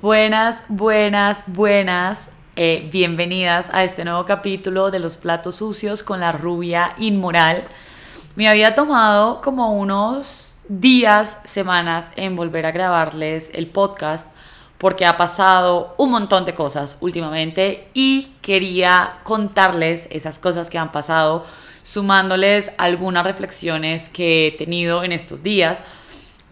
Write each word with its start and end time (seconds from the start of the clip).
Buenas, 0.00 0.62
buenas, 0.68 1.42
buenas. 1.48 2.30
Eh, 2.54 2.88
bienvenidas 2.92 3.68
a 3.74 3.82
este 3.82 4.04
nuevo 4.04 4.24
capítulo 4.26 4.92
de 4.92 5.00
los 5.00 5.16
platos 5.16 5.56
sucios 5.56 6.04
con 6.04 6.20
la 6.20 6.30
rubia 6.30 6.92
inmoral. 6.98 7.64
Me 8.36 8.48
había 8.48 8.76
tomado 8.76 9.40
como 9.40 9.72
unos 9.72 10.60
días, 10.68 11.38
semanas 11.44 12.12
en 12.14 12.36
volver 12.36 12.64
a 12.66 12.70
grabarles 12.70 13.50
el 13.54 13.66
podcast 13.66 14.28
porque 14.78 15.04
ha 15.04 15.16
pasado 15.16 15.96
un 15.98 16.12
montón 16.12 16.44
de 16.44 16.54
cosas 16.54 16.96
últimamente 17.00 17.88
y 17.92 18.34
quería 18.40 19.18
contarles 19.24 20.06
esas 20.12 20.38
cosas 20.38 20.70
que 20.70 20.78
han 20.78 20.92
pasado, 20.92 21.44
sumándoles 21.82 22.70
algunas 22.78 23.24
reflexiones 23.24 24.08
que 24.08 24.46
he 24.46 24.52
tenido 24.52 25.02
en 25.02 25.10
estos 25.10 25.42
días 25.42 25.82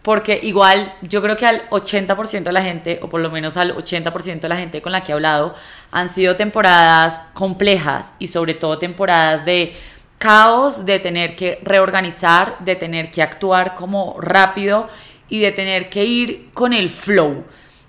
porque 0.06 0.38
igual 0.40 0.94
yo 1.02 1.20
creo 1.20 1.34
que 1.34 1.46
al 1.46 1.68
80% 1.68 2.44
de 2.44 2.52
la 2.52 2.62
gente, 2.62 3.00
o 3.02 3.08
por 3.08 3.20
lo 3.20 3.28
menos 3.28 3.56
al 3.56 3.74
80% 3.74 4.38
de 4.38 4.48
la 4.48 4.56
gente 4.56 4.80
con 4.80 4.92
la 4.92 5.02
que 5.02 5.10
he 5.10 5.14
hablado, 5.14 5.52
han 5.90 6.08
sido 6.08 6.36
temporadas 6.36 7.22
complejas 7.34 8.14
y 8.20 8.28
sobre 8.28 8.54
todo 8.54 8.78
temporadas 8.78 9.44
de 9.44 9.74
caos, 10.18 10.86
de 10.86 11.00
tener 11.00 11.34
que 11.34 11.58
reorganizar, 11.60 12.56
de 12.60 12.76
tener 12.76 13.10
que 13.10 13.20
actuar 13.20 13.74
como 13.74 14.16
rápido 14.20 14.88
y 15.28 15.40
de 15.40 15.50
tener 15.50 15.90
que 15.90 16.04
ir 16.04 16.50
con 16.54 16.72
el 16.72 16.88
flow. 16.88 17.42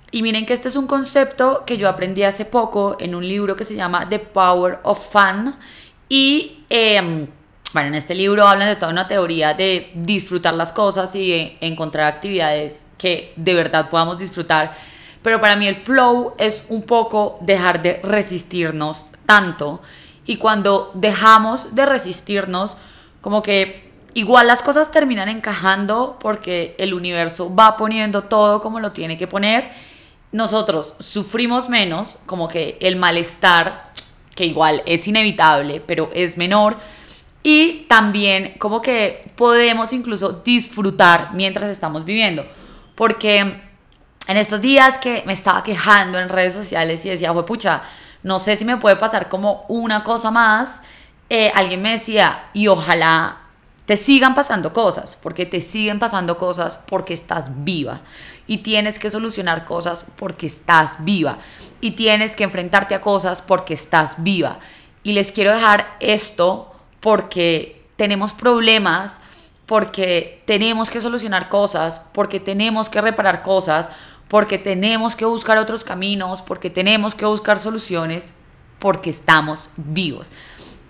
Y 0.09 0.23
miren 0.23 0.47
que 0.47 0.53
este 0.53 0.69
es 0.69 0.75
un 0.75 0.87
concepto 0.87 1.65
que 1.67 1.77
yo 1.77 1.87
aprendí 1.87 2.23
hace 2.23 2.45
poco 2.45 2.97
en 2.99 3.13
un 3.13 3.27
libro 3.27 3.55
que 3.55 3.63
se 3.63 3.75
llama 3.75 4.09
The 4.09 4.17
Power 4.17 4.79
of 4.81 5.07
Fun 5.11 5.55
y... 6.09 6.63
Eh, 6.71 7.27
bueno, 7.73 7.89
en 7.89 7.95
este 7.95 8.15
libro 8.15 8.47
hablan 8.47 8.69
de 8.69 8.75
toda 8.75 8.91
una 8.91 9.07
teoría 9.07 9.53
de 9.53 9.91
disfrutar 9.93 10.53
las 10.53 10.71
cosas 10.71 11.13
y 11.15 11.29
de 11.29 11.57
encontrar 11.61 12.11
actividades 12.11 12.85
que 12.97 13.33
de 13.35 13.53
verdad 13.53 13.89
podamos 13.89 14.17
disfrutar. 14.17 14.75
Pero 15.21 15.41
para 15.41 15.55
mí 15.55 15.67
el 15.67 15.75
flow 15.75 16.33
es 16.37 16.63
un 16.69 16.83
poco 16.83 17.37
dejar 17.41 17.81
de 17.81 17.99
resistirnos 18.03 19.05
tanto. 19.25 19.81
Y 20.25 20.37
cuando 20.37 20.91
dejamos 20.93 21.75
de 21.75 21.85
resistirnos, 21.85 22.77
como 23.21 23.43
que 23.43 23.91
igual 24.13 24.47
las 24.47 24.61
cosas 24.61 24.89
terminan 24.89 25.27
encajando 25.27 26.17
porque 26.19 26.75
el 26.77 26.93
universo 26.93 27.53
va 27.53 27.75
poniendo 27.75 28.23
todo 28.23 28.61
como 28.61 28.79
lo 28.79 28.93
tiene 28.93 29.17
que 29.17 29.27
poner. 29.27 29.69
Nosotros 30.31 30.95
sufrimos 30.99 31.67
menos, 31.67 32.17
como 32.25 32.47
que 32.47 32.77
el 32.79 32.95
malestar, 32.95 33.91
que 34.35 34.45
igual 34.45 34.83
es 34.85 35.07
inevitable, 35.07 35.81
pero 35.85 36.09
es 36.13 36.37
menor 36.37 36.77
y 37.43 37.85
también 37.87 38.55
como 38.59 38.81
que 38.81 39.25
podemos 39.35 39.93
incluso 39.93 40.31
disfrutar 40.43 41.33
mientras 41.33 41.69
estamos 41.69 42.03
viviendo. 42.05 42.45
Porque 42.95 43.39
en 44.27 44.37
estos 44.37 44.61
días 44.61 44.97
que 44.97 45.23
me 45.25 45.33
estaba 45.33 45.63
quejando 45.63 46.19
en 46.19 46.29
redes 46.29 46.53
sociales 46.53 47.05
y 47.05 47.09
decía, 47.09 47.33
pucha, 47.33 47.81
no 48.23 48.39
sé 48.39 48.57
si 48.57 48.65
me 48.65 48.77
puede 48.77 48.97
pasar 48.97 49.29
como 49.29 49.65
una 49.69 50.03
cosa 50.03 50.31
más, 50.31 50.81
eh, 51.29 51.51
alguien 51.53 51.81
me 51.81 51.91
decía, 51.91 52.49
y 52.53 52.67
ojalá 52.67 53.37
te 53.85 53.95
sigan 53.95 54.35
pasando 54.35 54.73
cosas, 54.73 55.15
porque 55.15 55.45
te 55.45 55.61
siguen 55.61 55.97
pasando 55.97 56.37
cosas 56.37 56.75
porque 56.75 57.13
estás 57.13 57.63
viva. 57.63 58.01
Y 58.45 58.57
tienes 58.57 58.99
que 58.99 59.09
solucionar 59.09 59.63
cosas 59.63 60.05
porque 60.17 60.45
estás 60.45 60.97
viva. 61.05 61.37
Y 61.79 61.91
tienes 61.91 62.35
que 62.35 62.43
enfrentarte 62.43 62.95
a 62.95 63.01
cosas 63.01 63.41
porque 63.41 63.73
estás 63.73 64.15
viva. 64.23 64.59
Y 65.03 65.13
les 65.13 65.31
quiero 65.31 65.51
dejar 65.51 65.95
esto 66.01 66.73
porque 66.99 67.85
tenemos 67.95 68.33
problemas, 68.33 69.21
porque 69.65 70.41
tenemos 70.45 70.89
que 70.89 71.01
solucionar 71.01 71.49
cosas, 71.49 72.01
porque 72.13 72.39
tenemos 72.39 72.89
que 72.89 73.01
reparar 73.01 73.43
cosas, 73.43 73.89
porque 74.27 74.57
tenemos 74.57 75.15
que 75.15 75.25
buscar 75.25 75.57
otros 75.57 75.83
caminos, 75.83 76.41
porque 76.41 76.69
tenemos 76.69 77.15
que 77.15 77.25
buscar 77.25 77.59
soluciones, 77.59 78.33
porque 78.79 79.09
estamos 79.09 79.69
vivos. 79.75 80.31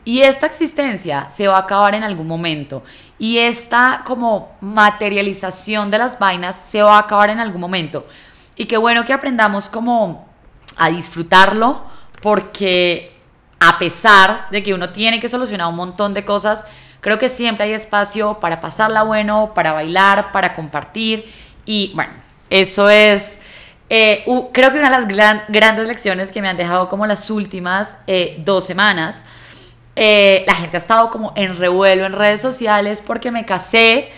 Y 0.05 0.21
esta 0.21 0.45
existencia 0.45 1.29
se 1.29 1.49
va 1.49 1.57
a 1.57 1.61
acabar 1.61 1.93
en 1.93 2.03
algún 2.03 2.27
momento. 2.27 2.81
Y 3.19 3.39
esta 3.39 4.03
como 4.05 4.55
materialización 4.61 5.91
de 5.91 5.97
las 5.97 6.17
vainas 6.17 6.55
se 6.55 6.81
va 6.81 6.95
a 6.95 6.99
acabar 6.99 7.29
en 7.29 7.41
algún 7.41 7.59
momento. 7.59 8.07
Y 8.55 8.67
qué 8.67 8.77
bueno 8.77 9.03
que 9.03 9.11
aprendamos 9.11 9.67
como 9.67 10.29
a 10.77 10.89
disfrutarlo 10.89 11.83
porque 12.21 13.16
a 13.59 13.79
pesar 13.79 14.47
de 14.51 14.63
que 14.63 14.73
uno 14.73 14.89
tiene 14.89 15.19
que 15.19 15.29
solucionar 15.29 15.67
un 15.67 15.75
montón 15.75 16.13
de 16.13 16.23
cosas, 16.25 16.65
creo 17.01 17.17
que 17.17 17.29
siempre 17.29 17.65
hay 17.65 17.73
espacio 17.73 18.39
para 18.39 18.59
pasarla 18.59 19.03
bueno, 19.03 19.53
para 19.55 19.71
bailar, 19.71 20.31
para 20.31 20.53
compartir. 20.53 21.25
Y 21.65 21.91
bueno, 21.95 22.11
eso 22.49 22.89
es... 22.89 23.39
Eh, 23.89 24.25
creo 24.51 24.71
que 24.73 24.79
una 24.79 24.89
de 24.89 25.07
las 25.07 25.47
grandes 25.47 25.87
lecciones 25.87 26.29
que 26.29 26.41
me 26.41 26.49
han 26.49 26.57
dejado 26.57 26.89
como 26.89 27.07
las 27.07 27.29
últimas 27.29 27.97
eh, 28.05 28.35
dos 28.43 28.65
semanas, 28.65 29.23
eh, 29.95 30.43
la 30.45 30.55
gente 30.55 30.75
ha 30.77 30.79
estado 30.79 31.09
como 31.09 31.31
en 31.37 31.57
revuelo 31.57 32.05
en 32.05 32.11
redes 32.11 32.41
sociales 32.41 33.01
porque 33.05 33.31
me 33.31 33.45
casé 33.45 34.11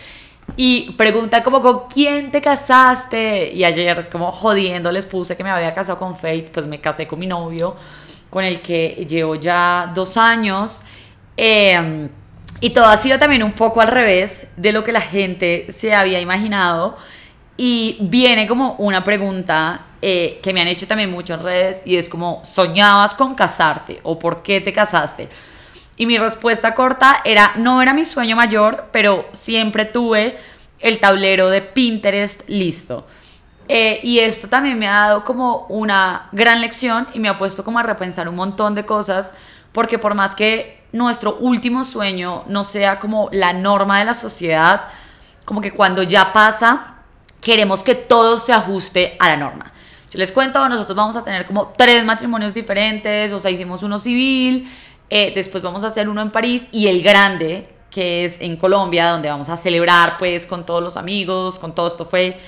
y 0.58 0.92
pregunta 0.94 1.44
como 1.44 1.62
con 1.62 1.88
quién 1.88 2.32
te 2.32 2.42
casaste 2.42 3.54
y 3.54 3.64
ayer 3.64 4.10
como 4.10 4.32
jodiendo 4.32 4.92
les 4.92 5.06
puse 5.06 5.38
que 5.38 5.44
me 5.44 5.52
había 5.52 5.74
casado 5.76 6.00
con 6.00 6.18
Faith, 6.18 6.50
pues 6.50 6.66
me 6.66 6.82
casé 6.82 7.08
con 7.08 7.20
mi 7.20 7.28
novio 7.28 7.76
con 8.29 8.44
el 8.44 8.62
que 8.62 9.06
llevo 9.09 9.35
ya 9.35 9.91
dos 9.94 10.17
años. 10.17 10.84
Em, 11.38 12.09
y 12.62 12.72
todo 12.72 12.85
ha 12.85 12.97
sido 12.97 13.17
también 13.17 13.44
un 13.44 13.53
poco 13.53 13.81
al 13.81 13.88
revés 13.88 14.47
de 14.57 14.72
lo 14.72 14.84
que 14.84 14.91
la 14.91 15.01
gente 15.01 15.67
se 15.69 15.94
había 15.94 16.19
imaginado. 16.19 16.97
Y 17.57 17.97
viene 18.01 18.47
como 18.47 18.73
una 18.73 19.03
pregunta 19.03 19.85
eh, 20.01 20.40
que 20.41 20.53
me 20.53 20.62
han 20.62 20.67
hecho 20.69 20.88
también 20.88 21.12
mucho 21.12 21.34
en 21.34 21.44
redes 21.44 21.81
y 21.85 21.97
es 21.97 22.07
como, 22.07 22.41
¿soñabas 22.45 23.13
con 23.13 23.35
casarte 23.35 24.00
o 24.03 24.17
por 24.17 24.41
qué 24.44 24.61
te 24.61 24.72
casaste? 24.72 25.28
Y 25.97 26.06
mi 26.06 26.17
respuesta 26.17 26.73
corta 26.73 27.22
era, 27.25 27.51
no 27.57 27.81
era 27.81 27.94
mi 27.94 28.06
sueño 28.06 28.38
mayor, 28.38 28.85
pero 28.94 29.28
siempre 29.34 29.84
tuve 29.84 30.38
el 30.79 31.00
tablero 31.00 31.50
de 31.50 31.61
Pinterest 31.61 32.47
listo. 32.47 33.06
Eh, 33.72 34.00
y 34.02 34.18
esto 34.18 34.47
también 34.47 34.80
me 34.80 34.88
ha 34.88 35.02
dado 35.02 35.24
como 35.24 35.68
una 35.69 36.28
gran 36.31 36.59
lección 36.59 37.07
y 37.13 37.19
me 37.19 37.30
ha 37.30 37.38
puesto 37.38 37.63
como 37.63 37.78
a 37.78 37.84
repensar 37.84 38.28
un 38.28 38.35
montón 38.35 38.74
de 38.74 38.84
cosas, 38.84 39.35
porque 39.72 40.00
por 40.00 40.16
más 40.16 40.34
que 40.34 40.81
nuestro 40.91 41.35
último 41.35 41.85
sueño 41.85 42.44
no 42.47 42.63
sea 42.63 43.00
como 43.00 43.29
la 43.31 43.53
norma 43.53 44.00
de 44.00 44.06
la 44.06 44.16
sociedad, 44.16 44.88
como 45.46 45.62
que 45.62 45.72
cuando 45.72 46.02
ya 46.02 46.34
pasa, 46.34 46.96
queremos 47.41 47.84
que 47.84 47.94
todo 47.94 48.40
se 48.40 48.53
ajuste 48.53 49.16
a 49.19 49.29
la 49.29 49.38
norma. 49.38 49.72
Yo 50.09 50.18
les 50.18 50.31
cuento, 50.31 50.68
nosotros 50.68 50.96
vamos 50.96 51.16
a 51.16 51.24
tener 51.24 51.46
como 51.46 51.68
tres 51.68 52.03
matrimonios 52.03 52.56
diferentes, 52.56 53.31
o 53.31 53.38
sea, 53.38 53.52
hicimos 53.52 53.84
uno 53.84 54.00
civil, 54.00 54.68
eh, 55.12 55.31
después 55.35 55.62
vamos 55.62 55.84
a 55.84 55.88
hacer 55.88 56.09
uno 56.09 56.22
en 56.22 56.31
París 56.31 56.69
y 56.72 56.88
el 56.88 57.03
grande, 57.03 57.69
que 57.91 58.25
es 58.25 58.41
en 58.41 58.58
Colombia, 58.58 59.12
donde 59.12 59.29
vamos 59.29 59.50
a 59.50 59.58
celebrar 59.58 60.18
pues 60.18 60.47
con 60.47 60.66
todos 60.66 60.81
los 60.81 60.97
amigos, 60.97 61.59
con 61.59 61.75
todo 61.75 61.88
esto 61.88 62.06
fue 62.06 62.40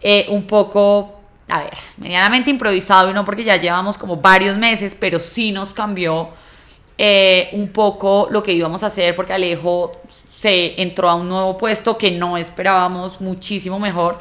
eh, 0.00 0.26
un 0.28 0.44
poco, 0.44 1.20
a 1.48 1.60
ver, 1.60 1.74
medianamente 1.96 2.50
improvisado 2.50 3.10
y 3.10 3.12
no 3.12 3.24
porque 3.24 3.44
ya 3.44 3.56
llevamos 3.56 3.98
como 3.98 4.16
varios 4.16 4.56
meses, 4.56 4.96
pero 4.98 5.18
sí 5.18 5.52
nos 5.52 5.74
cambió 5.74 6.30
eh, 6.96 7.48
un 7.52 7.68
poco 7.68 8.28
lo 8.30 8.42
que 8.42 8.52
íbamos 8.52 8.82
a 8.82 8.86
hacer 8.86 9.14
porque 9.14 9.32
Alejo 9.32 9.90
se 10.36 10.80
entró 10.80 11.08
a 11.08 11.14
un 11.14 11.28
nuevo 11.28 11.58
puesto 11.58 11.98
que 11.98 12.10
no 12.10 12.38
esperábamos 12.38 13.20
muchísimo 13.20 13.78
mejor. 13.78 14.18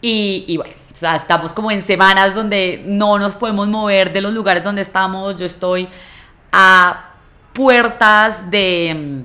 Y, 0.00 0.56
bueno, 0.56 0.72
o 0.92 0.96
sea, 0.96 1.16
estamos 1.16 1.52
como 1.52 1.70
en 1.70 1.82
semanas 1.82 2.34
donde 2.34 2.82
no 2.86 3.18
nos 3.18 3.34
podemos 3.34 3.68
mover 3.68 4.12
de 4.12 4.20
los 4.20 4.32
lugares 4.32 4.62
donde 4.62 4.82
estamos, 4.82 5.36
yo 5.36 5.44
estoy 5.44 5.88
a 6.52 7.10
puertas 7.52 8.50
de 8.50 9.24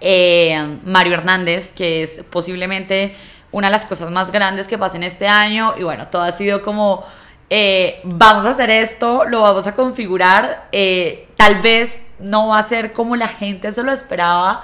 eh, 0.00 0.78
Mario 0.84 1.14
Hernández, 1.14 1.72
que 1.72 2.02
es 2.02 2.24
posiblemente 2.30 3.14
una 3.52 3.68
de 3.68 3.72
las 3.72 3.86
cosas 3.86 4.10
más 4.10 4.30
grandes 4.30 4.68
que 4.68 4.78
pasen 4.78 5.02
este 5.02 5.26
año 5.28 5.74
y 5.76 5.82
bueno, 5.82 6.08
todo 6.08 6.22
ha 6.22 6.32
sido 6.32 6.62
como, 6.62 7.04
eh, 7.48 8.00
vamos 8.04 8.46
a 8.46 8.50
hacer 8.50 8.70
esto, 8.70 9.24
lo 9.24 9.42
vamos 9.42 9.66
a 9.66 9.74
configurar, 9.74 10.68
eh, 10.72 11.28
tal 11.36 11.60
vez 11.62 12.02
no 12.18 12.48
va 12.48 12.58
a 12.58 12.62
ser 12.62 12.92
como 12.92 13.16
la 13.16 13.28
gente 13.28 13.72
se 13.72 13.82
lo 13.82 13.92
esperaba, 13.92 14.62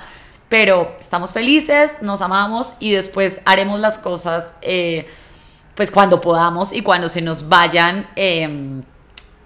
pero 0.48 0.94
estamos 1.00 1.32
felices, 1.32 1.96
nos 2.00 2.20
amamos 2.22 2.74
y 2.78 2.92
después 2.92 3.40
haremos 3.44 3.80
las 3.80 3.98
cosas 3.98 4.54
eh, 4.62 5.06
pues 5.74 5.90
cuando 5.90 6.20
podamos 6.20 6.72
y 6.72 6.82
cuando 6.82 7.08
se 7.08 7.20
nos 7.20 7.48
vayan, 7.48 8.08
em, 8.16 8.82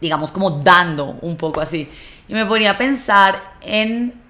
digamos 0.01 0.31
como 0.31 0.51
dando 0.51 1.19
un 1.23 1.37
poco 1.37 1.61
así. 1.61 1.91
Y 2.29 2.35
me 2.35 2.47
ponía 2.47 2.73
a 2.73 2.79
pensar 2.79 3.55
en 3.61 4.21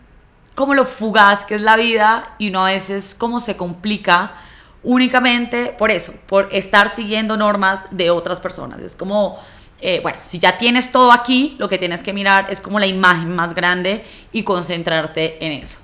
como 0.55 0.75
lo 0.75 0.85
fugaz 0.85 1.45
que 1.45 1.57
es 1.57 1.63
la 1.63 1.77
vida 1.77 2.35
y 2.39 2.49
uno 2.49 2.67
a 2.67 2.71
veces 2.71 3.15
como 3.15 3.41
se 3.41 3.57
complica 3.57 4.33
únicamente 4.83 5.75
por 5.79 5.91
eso, 5.91 6.15
por 6.27 6.49
estar 6.53 6.95
siguiendo 6.95 7.37
normas 7.37 7.87
de 7.91 8.11
otras 8.11 8.41
personas. 8.41 8.81
Es 8.81 8.97
como, 8.97 9.39
eh, 9.81 10.01
bueno, 10.03 10.19
si 10.23 10.39
ya 10.39 10.59
tienes 10.59 10.93
todo 10.93 11.13
aquí, 11.13 11.57
lo 11.59 11.69
que 11.69 11.79
tienes 11.79 12.03
que 12.03 12.13
mirar 12.13 12.47
es 12.51 12.61
como 12.61 12.79
la 12.79 12.87
imagen 12.87 13.35
más 13.35 13.55
grande 13.55 14.05
y 14.33 14.43
concentrarte 14.43 15.45
en 15.45 15.53
eso. 15.53 15.79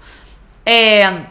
Eh, 0.65 1.27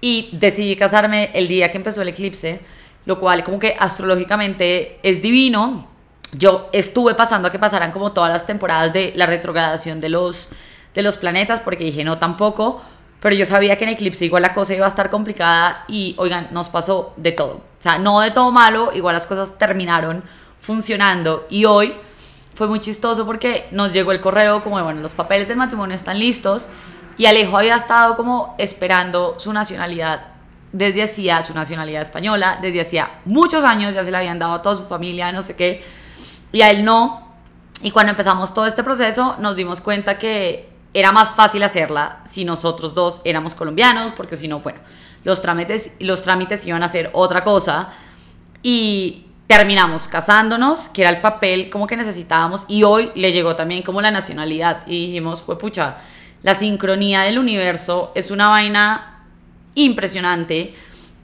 y 0.00 0.30
decidí 0.32 0.76
casarme 0.76 1.30
el 1.34 1.48
día 1.48 1.70
que 1.70 1.76
empezó 1.76 2.02
el 2.02 2.08
eclipse, 2.08 2.60
lo 3.04 3.18
cual 3.18 3.44
como 3.44 3.58
que 3.58 3.76
astrológicamente 3.78 4.98
es 5.02 5.22
divino. 5.22 5.88
yo 6.32 6.68
estuve 6.72 7.14
pasando 7.14 7.48
a 7.48 7.50
que 7.50 7.58
pasaran 7.58 7.90
como 7.90 8.12
todas 8.12 8.32
las 8.32 8.46
temporadas 8.46 8.92
de 8.92 9.12
la 9.16 9.26
retrogradación 9.26 10.00
de 10.00 10.08
los, 10.10 10.48
de 10.94 11.02
los 11.02 11.16
planetas, 11.16 11.60
porque 11.60 11.84
dije 11.84 12.04
no 12.04 12.18
tampoco, 12.18 12.80
pero 13.20 13.36
yo 13.36 13.46
sabía 13.46 13.76
que 13.76 13.84
en 13.84 13.90
eclipse 13.90 14.24
igual 14.24 14.42
la 14.42 14.54
cosa 14.54 14.74
iba 14.74 14.86
a 14.86 14.88
estar 14.88 15.10
complicada 15.10 15.84
y 15.88 16.14
oigan, 16.18 16.48
nos 16.52 16.68
pasó 16.68 17.12
de 17.16 17.32
todo. 17.32 17.52
O 17.52 17.82
sea, 17.82 17.98
no 17.98 18.20
de 18.20 18.30
todo 18.30 18.50
malo, 18.50 18.90
igual 18.94 19.14
las 19.14 19.26
cosas 19.26 19.58
terminaron 19.58 20.24
funcionando 20.58 21.46
y 21.48 21.64
hoy 21.64 21.94
fue 22.54 22.66
muy 22.66 22.80
chistoso 22.80 23.26
porque 23.26 23.68
nos 23.70 23.92
llegó 23.92 24.12
el 24.12 24.20
correo 24.20 24.62
como 24.62 24.78
de, 24.78 24.84
bueno, 24.84 25.00
los 25.00 25.12
papeles 25.12 25.48
del 25.48 25.56
matrimonio 25.56 25.94
están 25.94 26.18
listos 26.18 26.68
y 27.16 27.26
Alejo 27.26 27.58
había 27.58 27.76
estado 27.76 28.16
como 28.16 28.54
esperando 28.58 29.36
su 29.38 29.52
nacionalidad 29.52 30.28
desde 30.72 31.02
hacía 31.02 31.42
su 31.42 31.52
nacionalidad 31.52 32.02
española, 32.02 32.58
desde 32.62 32.80
hacía 32.80 33.10
muchos 33.24 33.64
años, 33.64 33.94
ya 33.94 34.04
se 34.04 34.10
la 34.10 34.18
habían 34.18 34.38
dado 34.38 34.54
a 34.54 34.62
toda 34.62 34.76
su 34.76 34.86
familia, 34.86 35.32
no 35.32 35.42
sé 35.42 35.56
qué, 35.56 35.84
y 36.52 36.62
a 36.62 36.70
él 36.70 36.84
no. 36.84 37.28
Y 37.82 37.90
cuando 37.90 38.10
empezamos 38.10 38.54
todo 38.54 38.66
este 38.66 38.84
proceso 38.84 39.36
nos 39.38 39.56
dimos 39.56 39.80
cuenta 39.80 40.18
que 40.18 40.69
era 40.92 41.12
más 41.12 41.30
fácil 41.30 41.62
hacerla 41.62 42.20
si 42.24 42.44
nosotros 42.44 42.94
dos 42.94 43.20
éramos 43.24 43.54
colombianos, 43.54 44.12
porque 44.12 44.36
si 44.36 44.48
no, 44.48 44.60
bueno, 44.60 44.80
los 45.24 45.42
trámites, 45.42 45.92
los 46.00 46.22
trámites 46.22 46.66
iban 46.66 46.82
a 46.82 46.88
ser 46.88 47.10
otra 47.12 47.44
cosa. 47.44 47.90
Y 48.62 49.26
terminamos 49.46 50.08
casándonos, 50.08 50.88
que 50.88 51.02
era 51.02 51.10
el 51.10 51.20
papel 51.20 51.70
como 51.70 51.86
que 51.86 51.96
necesitábamos, 51.96 52.64
y 52.68 52.82
hoy 52.82 53.10
le 53.14 53.32
llegó 53.32 53.56
también 53.56 53.82
como 53.82 54.00
la 54.00 54.10
nacionalidad. 54.10 54.86
Y 54.86 55.06
dijimos, 55.06 55.42
pucha, 55.42 55.98
la 56.42 56.54
sincronía 56.54 57.22
del 57.22 57.38
universo 57.38 58.12
es 58.14 58.30
una 58.30 58.48
vaina 58.48 59.24
impresionante. 59.74 60.74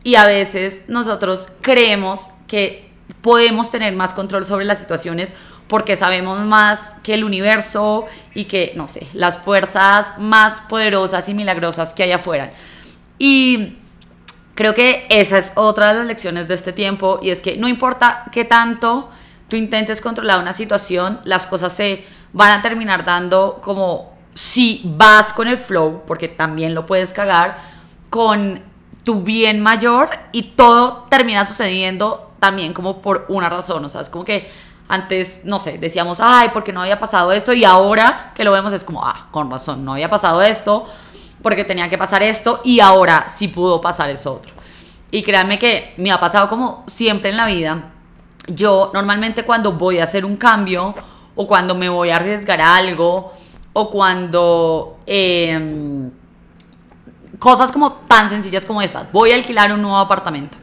Y 0.04 0.14
a 0.14 0.26
veces 0.26 0.84
nosotros 0.88 1.48
creemos 1.60 2.28
que 2.46 2.90
podemos 3.22 3.70
tener 3.70 3.94
más 3.94 4.12
control 4.12 4.44
sobre 4.44 4.64
las 4.64 4.78
situaciones 4.78 5.34
porque 5.68 5.96
sabemos 5.96 6.40
más 6.40 6.94
que 7.02 7.14
el 7.14 7.24
universo 7.24 8.06
y 8.34 8.44
que, 8.44 8.72
no 8.76 8.86
sé, 8.86 9.06
las 9.12 9.38
fuerzas 9.38 10.18
más 10.18 10.60
poderosas 10.60 11.28
y 11.28 11.34
milagrosas 11.34 11.92
que 11.92 12.04
hay 12.04 12.12
afuera. 12.12 12.52
Y 13.18 13.78
creo 14.54 14.74
que 14.74 15.06
esa 15.08 15.38
es 15.38 15.52
otra 15.56 15.92
de 15.92 15.98
las 15.98 16.06
lecciones 16.06 16.48
de 16.48 16.54
este 16.54 16.72
tiempo 16.72 17.18
y 17.22 17.30
es 17.30 17.40
que 17.40 17.56
no 17.56 17.68
importa 17.68 18.24
qué 18.32 18.44
tanto 18.44 19.10
tú 19.48 19.56
intentes 19.56 20.00
controlar 20.00 20.40
una 20.40 20.52
situación, 20.52 21.20
las 21.24 21.46
cosas 21.46 21.72
se 21.72 22.04
van 22.32 22.52
a 22.52 22.62
terminar 22.62 23.04
dando 23.04 23.60
como 23.62 24.16
si 24.34 24.82
vas 24.84 25.32
con 25.32 25.48
el 25.48 25.56
flow, 25.56 26.02
porque 26.06 26.28
también 26.28 26.74
lo 26.74 26.84
puedes 26.84 27.12
cagar, 27.12 27.56
con 28.10 28.60
tu 29.02 29.22
bien 29.22 29.60
mayor 29.60 30.10
y 30.32 30.42
todo 30.42 31.06
termina 31.08 31.44
sucediendo 31.44 32.32
también 32.38 32.72
como 32.72 33.00
por 33.00 33.24
una 33.28 33.48
razón, 33.48 33.84
o 33.84 33.88
sea, 33.88 34.04
como 34.04 34.24
que 34.24 34.50
antes, 34.88 35.40
no 35.44 35.58
sé, 35.58 35.78
decíamos, 35.78 36.18
ay, 36.20 36.50
porque 36.52 36.72
no 36.72 36.82
había 36.82 36.98
pasado 36.98 37.32
esto 37.32 37.52
y 37.52 37.64
ahora 37.64 38.32
que 38.34 38.44
lo 38.44 38.52
vemos 38.52 38.72
es 38.72 38.84
como, 38.84 39.04
ah, 39.04 39.26
con 39.30 39.50
razón, 39.50 39.84
no 39.84 39.92
había 39.92 40.08
pasado 40.08 40.42
esto 40.42 40.86
porque 41.42 41.64
tenía 41.64 41.88
que 41.88 41.98
pasar 41.98 42.22
esto 42.22 42.60
y 42.64 42.80
ahora 42.80 43.26
sí 43.28 43.48
pudo 43.48 43.80
pasar 43.80 44.10
eso 44.10 44.34
otro. 44.34 44.52
Y 45.10 45.22
créanme 45.22 45.58
que 45.58 45.94
me 45.96 46.10
ha 46.10 46.20
pasado 46.20 46.48
como 46.48 46.84
siempre 46.86 47.30
en 47.30 47.36
la 47.36 47.46
vida. 47.46 47.92
Yo 48.48 48.90
normalmente 48.92 49.44
cuando 49.44 49.72
voy 49.72 49.98
a 49.98 50.04
hacer 50.04 50.24
un 50.24 50.36
cambio 50.36 50.94
o 51.34 51.46
cuando 51.46 51.74
me 51.74 51.88
voy 51.88 52.10
a 52.10 52.16
arriesgar 52.16 52.60
a 52.60 52.76
algo 52.76 53.32
o 53.72 53.90
cuando... 53.90 54.98
Em, 55.06 56.10
cosas 57.38 57.70
como 57.70 57.92
tan 57.92 58.28
sencillas 58.28 58.64
como 58.64 58.82
estas. 58.82 59.12
Voy 59.12 59.32
a 59.32 59.34
alquilar 59.34 59.72
un 59.72 59.82
nuevo 59.82 59.98
apartamento 59.98 60.56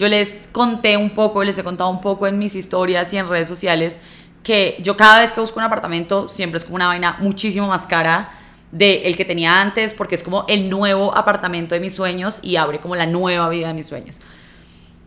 yo 0.00 0.08
les 0.08 0.48
conté 0.50 0.96
un 0.96 1.10
poco, 1.10 1.44
les 1.44 1.58
he 1.58 1.62
contado 1.62 1.90
un 1.90 2.00
poco 2.00 2.26
en 2.26 2.38
mis 2.38 2.54
historias 2.54 3.12
y 3.12 3.18
en 3.18 3.28
redes 3.28 3.46
sociales 3.46 4.00
que 4.42 4.78
yo 4.80 4.96
cada 4.96 5.20
vez 5.20 5.30
que 5.30 5.40
busco 5.40 5.58
un 5.58 5.66
apartamento 5.66 6.26
siempre 6.26 6.56
es 6.56 6.64
como 6.64 6.76
una 6.76 6.86
vaina 6.86 7.18
muchísimo 7.20 7.68
más 7.68 7.86
cara 7.86 8.30
de 8.72 9.02
el 9.02 9.14
que 9.14 9.26
tenía 9.26 9.60
antes 9.60 9.92
porque 9.92 10.14
es 10.14 10.22
como 10.22 10.46
el 10.48 10.70
nuevo 10.70 11.14
apartamento 11.14 11.74
de 11.74 11.82
mis 11.82 11.94
sueños 11.94 12.40
y 12.42 12.56
abre 12.56 12.80
como 12.80 12.96
la 12.96 13.04
nueva 13.04 13.50
vida 13.50 13.68
de 13.68 13.74
mis 13.74 13.88
sueños. 13.88 14.20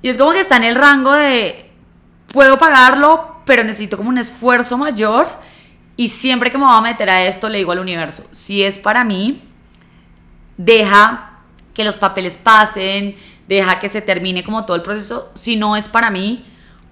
Y 0.04 0.10
es 0.10 0.18
como 0.20 0.32
que 0.32 0.42
está 0.42 0.58
en 0.58 0.64
el 0.64 0.76
rango 0.76 1.12
de 1.14 1.72
puedo 2.28 2.60
pagarlo, 2.60 3.38
pero 3.46 3.64
necesito 3.64 3.98
como 3.98 4.10
un 4.10 4.20
esfuerzo 4.20 4.78
mayor 4.78 5.26
y 5.98 6.10
siempre 6.10 6.52
que 6.52 6.60
me 6.60 6.66
voy 6.66 6.78
a 6.78 6.82
meter 6.82 7.10
a 7.10 7.26
esto 7.26 7.50
le 7.50 7.58
digo 7.58 7.72
al 7.72 7.80
universo, 7.80 8.26
si 8.32 8.62
es 8.62 8.78
para 8.78 9.04
mí, 9.04 9.42
deja 10.56 11.40
que 11.74 11.84
los 11.84 11.96
papeles 11.96 12.38
pasen, 12.38 13.16
deja 13.48 13.80
que 13.80 13.90
se 13.90 14.02
termine 14.02 14.44
como 14.44 14.66
todo 14.66 14.76
el 14.76 14.84
proceso. 14.84 15.30
Si 15.36 15.56
no 15.56 15.76
es 15.76 15.88
para 15.88 16.10
mí, 16.12 16.46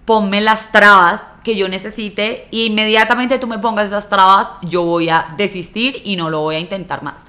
ponme 0.06 0.42
las 0.42 0.71
trabas 0.71 1.31
que 1.44 1.56
yo 1.56 1.69
necesite 1.69 2.48
y 2.51 2.65
inmediatamente 2.65 3.39
tú 3.39 3.48
me 3.48 3.59
pongas 3.59 3.88
esas 3.88 4.09
trabas, 4.09 4.53
yo 4.62 4.83
voy 4.83 5.09
a 5.09 5.27
desistir 5.38 6.01
y 6.03 6.15
no 6.15 6.30
lo 6.30 6.42
voy 6.42 6.56
a 6.56 6.59
intentar 6.59 7.03
más. 7.03 7.25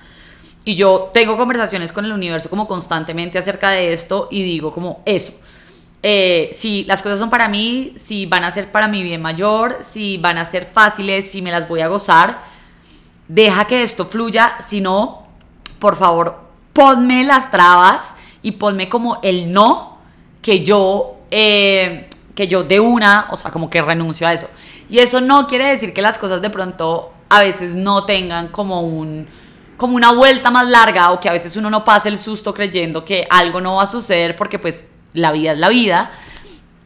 Y 0.64 0.74
yo 0.76 1.10
tengo 1.12 1.36
conversaciones 1.36 1.92
con 1.92 2.04
el 2.04 2.12
universo 2.12 2.48
como 2.48 2.68
constantemente 2.68 3.38
acerca 3.38 3.70
de 3.70 3.92
esto 3.92 4.28
y 4.30 4.42
digo 4.42 4.72
como 4.72 5.02
eso. 5.04 5.32
Eh, 6.04 6.50
si 6.58 6.84
las 6.84 7.02
cosas 7.02 7.18
son 7.18 7.30
para 7.30 7.48
mí, 7.48 7.94
si 7.96 8.26
van 8.26 8.44
a 8.44 8.50
ser 8.50 8.70
para 8.72 8.88
mi 8.88 9.02
bien 9.02 9.22
mayor, 9.22 9.78
si 9.82 10.18
van 10.18 10.38
a 10.38 10.44
ser 10.44 10.68
fáciles, 10.72 11.30
si 11.30 11.42
me 11.42 11.52
las 11.52 11.68
voy 11.68 11.80
a 11.80 11.88
gozar, 11.88 12.42
deja 13.28 13.66
que 13.66 13.82
esto 13.82 14.06
fluya. 14.06 14.56
Si 14.60 14.80
no, 14.80 15.26
por 15.78 15.96
favor, 15.96 16.40
ponme 16.72 17.24
las 17.24 17.50
trabas 17.50 18.14
y 18.42 18.52
ponme 18.52 18.88
como 18.88 19.20
el 19.22 19.52
no 19.52 19.98
que 20.40 20.64
yo, 20.64 21.16
eh, 21.30 22.08
que 22.34 22.48
yo 22.48 22.64
de 22.64 22.80
una, 22.80 23.28
o 23.30 23.36
sea, 23.36 23.50
como 23.50 23.70
que 23.70 23.80
renuncio 23.80 24.26
a 24.26 24.32
eso. 24.32 24.48
Y 24.88 24.98
eso 24.98 25.20
no 25.20 25.46
quiere 25.46 25.66
decir 25.66 25.94
que 25.94 26.02
las 26.02 26.18
cosas 26.18 26.42
de 26.42 26.50
pronto 26.50 27.12
a 27.28 27.40
veces 27.40 27.74
no 27.74 28.04
tengan 28.04 28.48
como 28.48 28.82
un 28.82 29.26
como 29.76 29.96
una 29.96 30.12
vuelta 30.12 30.52
más 30.52 30.68
larga 30.68 31.10
o 31.10 31.18
que 31.18 31.28
a 31.28 31.32
veces 31.32 31.56
uno 31.56 31.68
no 31.68 31.84
pase 31.84 32.08
el 32.08 32.16
susto 32.16 32.54
creyendo 32.54 33.04
que 33.04 33.26
algo 33.28 33.60
no 33.60 33.76
va 33.76 33.82
a 33.82 33.86
suceder 33.88 34.36
porque 34.36 34.60
pues 34.60 34.84
la 35.12 35.32
vida 35.32 35.52
es 35.52 35.58
la 35.58 35.68
vida. 35.68 36.12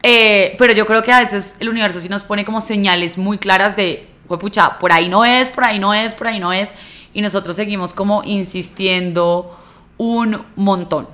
Eh, 0.01 0.55
pero 0.57 0.73
yo 0.73 0.87
creo 0.87 1.03
que 1.03 1.11
a 1.11 1.19
veces 1.19 1.55
el 1.59 1.69
universo 1.69 1.99
sí 1.99 2.09
nos 2.09 2.23
pone 2.23 2.43
como 2.43 2.59
señales 2.59 3.17
muy 3.17 3.37
claras 3.37 3.75
de, 3.75 4.09
pucha, 4.39 4.79
por 4.79 4.91
ahí 4.91 5.09
no 5.09 5.25
es, 5.25 5.49
por 5.49 5.63
ahí 5.63 5.77
no 5.77 5.93
es, 5.93 6.15
por 6.15 6.27
ahí 6.27 6.39
no 6.39 6.53
es. 6.53 6.73
Y 7.13 7.21
nosotros 7.21 7.55
seguimos 7.55 7.93
como 7.93 8.23
insistiendo 8.23 9.55
un 9.97 10.43
montón. 10.55 11.07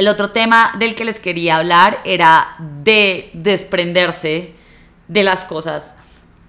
El 0.00 0.08
otro 0.08 0.30
tema 0.30 0.72
del 0.78 0.94
que 0.94 1.04
les 1.04 1.20
quería 1.20 1.58
hablar 1.58 2.00
era 2.06 2.56
de 2.82 3.28
desprenderse 3.34 4.54
de 5.08 5.24
las 5.24 5.44
cosas. 5.44 5.98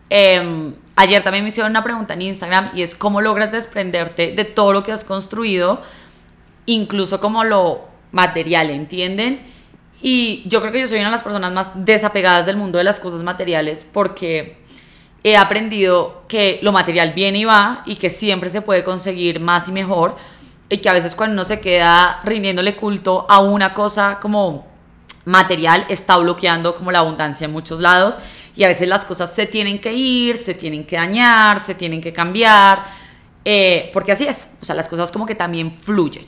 Em, 0.10 0.74
ayer 0.96 1.22
también 1.22 1.44
me 1.44 1.50
hicieron 1.50 1.74
una 1.74 1.84
pregunta 1.84 2.14
en 2.14 2.22
Instagram 2.22 2.72
y 2.74 2.82
es 2.82 2.96
cómo 2.96 3.20
logras 3.20 3.52
desprenderte 3.52 4.32
de 4.32 4.46
todo 4.46 4.72
lo 4.72 4.84
que 4.84 4.94
has 4.94 5.04
construido, 5.04 5.82
incluso 6.66 7.20
como 7.20 7.44
lo 7.44 7.82
material, 8.14 8.70
¿entienden? 8.70 9.42
Y 10.02 10.44
yo 10.46 10.62
creo 10.62 10.72
que 10.72 10.80
yo 10.80 10.88
soy 10.88 11.00
una 11.00 11.10
de 11.10 11.16
las 11.16 11.24
personas 11.24 11.52
más 11.52 11.72
desapegadas 11.76 12.46
del 12.46 12.56
mundo 12.56 12.78
de 12.78 12.86
las 12.86 13.02
cosas 13.02 13.22
materiales 13.22 13.86
porque 13.92 14.62
he 15.26 15.36
aprendido 15.36 16.24
que 16.30 16.60
lo 16.62 16.72
material 16.72 17.12
viene 17.12 17.40
y 17.40 17.44
va 17.44 17.84
y 17.86 17.98
que 17.98 18.10
siempre 18.10 18.50
se 18.50 18.62
puede 18.62 18.86
conseguir 18.86 19.42
más 19.42 19.68
y 19.68 19.74
mejor 19.74 20.16
y 20.72 20.78
que 20.78 20.88
a 20.88 20.94
veces 20.94 21.16
cuando 21.16 21.34
uno 21.34 21.44
se 21.44 21.60
queda 21.60 22.22
rindiéndole 22.24 22.78
culto 22.78 23.26
a 23.30 23.40
una 23.40 23.74
cosa 23.74 24.20
como 24.22 24.66
material 25.26 25.86
está 25.90 26.18
bloqueando 26.18 26.74
como 26.76 26.92
la 26.92 27.00
abundancia 27.00 27.46
en 27.46 27.52
muchos 27.52 27.82
lados 27.82 28.20
y 28.56 28.64
a 28.64 28.70
veces 28.70 28.88
las 28.88 29.04
cosas 29.04 29.34
se 29.34 29.46
tienen 29.46 29.82
que 29.82 29.92
ir, 29.92 30.38
se 30.38 30.54
tienen 30.54 30.86
que 30.86 30.96
dañar, 30.96 31.60
se 31.60 31.76
tienen 31.76 32.00
que 32.00 32.14
cambiar, 32.14 32.84
eh, 33.44 33.90
porque 33.94 34.14
así 34.14 34.26
es, 34.26 34.50
o 34.62 34.66
sea, 34.66 34.74
las 34.74 34.88
cosas 34.88 35.12
como 35.12 35.26
que 35.26 35.36
también 35.36 35.74
fluyen. 35.74 36.26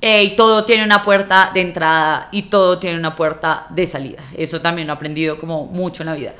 Eh, 0.00 0.22
y 0.22 0.36
todo 0.36 0.64
tiene 0.64 0.84
una 0.84 1.02
puerta 1.02 1.50
de 1.52 1.60
entrada 1.60 2.28
y 2.30 2.42
todo 2.42 2.78
tiene 2.78 2.98
una 2.98 3.16
puerta 3.16 3.66
de 3.70 3.86
salida. 3.86 4.22
Eso 4.36 4.60
también 4.60 4.86
lo 4.86 4.92
he 4.92 4.96
aprendido 4.96 5.38
como 5.38 5.66
mucho 5.66 6.02
en 6.02 6.08
la 6.08 6.14
vida. 6.14 6.32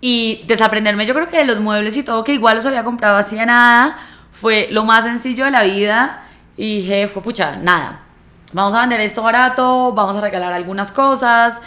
Y 0.00 0.42
desaprenderme, 0.46 1.06
yo 1.06 1.14
creo 1.14 1.28
que 1.28 1.38
de 1.38 1.44
los 1.44 1.58
muebles 1.58 1.96
y 1.96 2.02
todo, 2.02 2.22
que 2.22 2.34
igual 2.34 2.56
los 2.56 2.66
había 2.66 2.84
comprado 2.84 3.16
hacía 3.16 3.46
nada, 3.46 3.96
fue 4.30 4.68
lo 4.70 4.84
más 4.84 5.04
sencillo 5.04 5.44
de 5.44 5.50
la 5.52 5.62
vida 5.62 6.28
y 6.56 6.82
dije, 6.82 7.08
fue 7.08 7.22
pucha, 7.22 7.56
nada. 7.56 8.06
Vamos 8.52 8.74
a 8.74 8.80
vender 8.80 9.00
esto 9.00 9.22
barato, 9.22 9.92
vamos 9.92 10.16
a 10.16 10.20
regalar 10.20 10.52
algunas 10.52 10.92
cosas. 10.92 11.62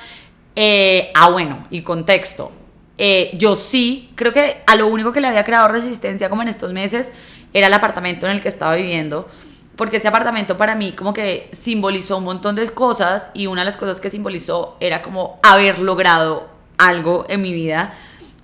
Eh, 0.55 1.11
ah, 1.15 1.29
bueno, 1.29 1.65
y 1.69 1.81
contexto. 1.81 2.51
Eh, 2.97 3.31
yo 3.33 3.55
sí, 3.55 4.11
creo 4.15 4.31
que 4.31 4.61
a 4.65 4.75
lo 4.75 4.87
único 4.87 5.11
que 5.11 5.19
le 5.19 5.27
había 5.27 5.43
creado 5.43 5.67
resistencia 5.67 6.29
como 6.29 6.43
en 6.43 6.47
estos 6.47 6.71
meses 6.71 7.11
era 7.53 7.67
el 7.67 7.73
apartamento 7.73 8.25
en 8.25 8.33
el 8.33 8.41
que 8.41 8.47
estaba 8.47 8.75
viviendo. 8.75 9.27
Porque 9.75 9.97
ese 9.97 10.07
apartamento 10.07 10.55
para 10.55 10.75
mí 10.75 10.93
como 10.93 11.13
que 11.13 11.49
simbolizó 11.51 12.17
un 12.17 12.23
montón 12.23 12.55
de 12.55 12.69
cosas 12.69 13.31
y 13.33 13.47
una 13.47 13.61
de 13.61 13.65
las 13.65 13.75
cosas 13.75 13.99
que 13.99 14.09
simbolizó 14.09 14.77
era 14.79 15.01
como 15.01 15.39
haber 15.43 15.79
logrado 15.79 16.47
algo 16.77 17.25
en 17.27 17.41
mi 17.41 17.53
vida 17.53 17.93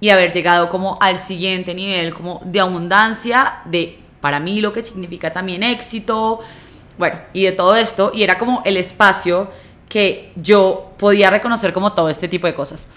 y 0.01 0.09
haber 0.09 0.33
llegado 0.33 0.67
como 0.67 0.97
al 0.99 1.17
siguiente 1.17 1.73
nivel 1.73 2.13
como 2.13 2.41
de 2.43 2.59
abundancia, 2.59 3.59
de 3.65 4.00
para 4.21 4.39
mí 4.39 4.61
lo 4.61 4.71
que 4.71 4.81
significa 4.81 5.33
también 5.33 5.63
éxito, 5.63 6.39
bueno, 6.97 7.19
y 7.33 7.43
de 7.43 7.51
todo 7.51 7.75
esto, 7.75 8.11
y 8.13 8.23
era 8.23 8.37
como 8.37 8.61
el 8.63 8.77
espacio 8.77 9.49
que 9.89 10.31
yo 10.35 10.93
podía 10.97 11.29
reconocer 11.29 11.73
como 11.73 11.93
todo 11.93 12.09
este 12.09 12.27
tipo 12.27 12.47
de 12.47 12.55
cosas. 12.55 12.87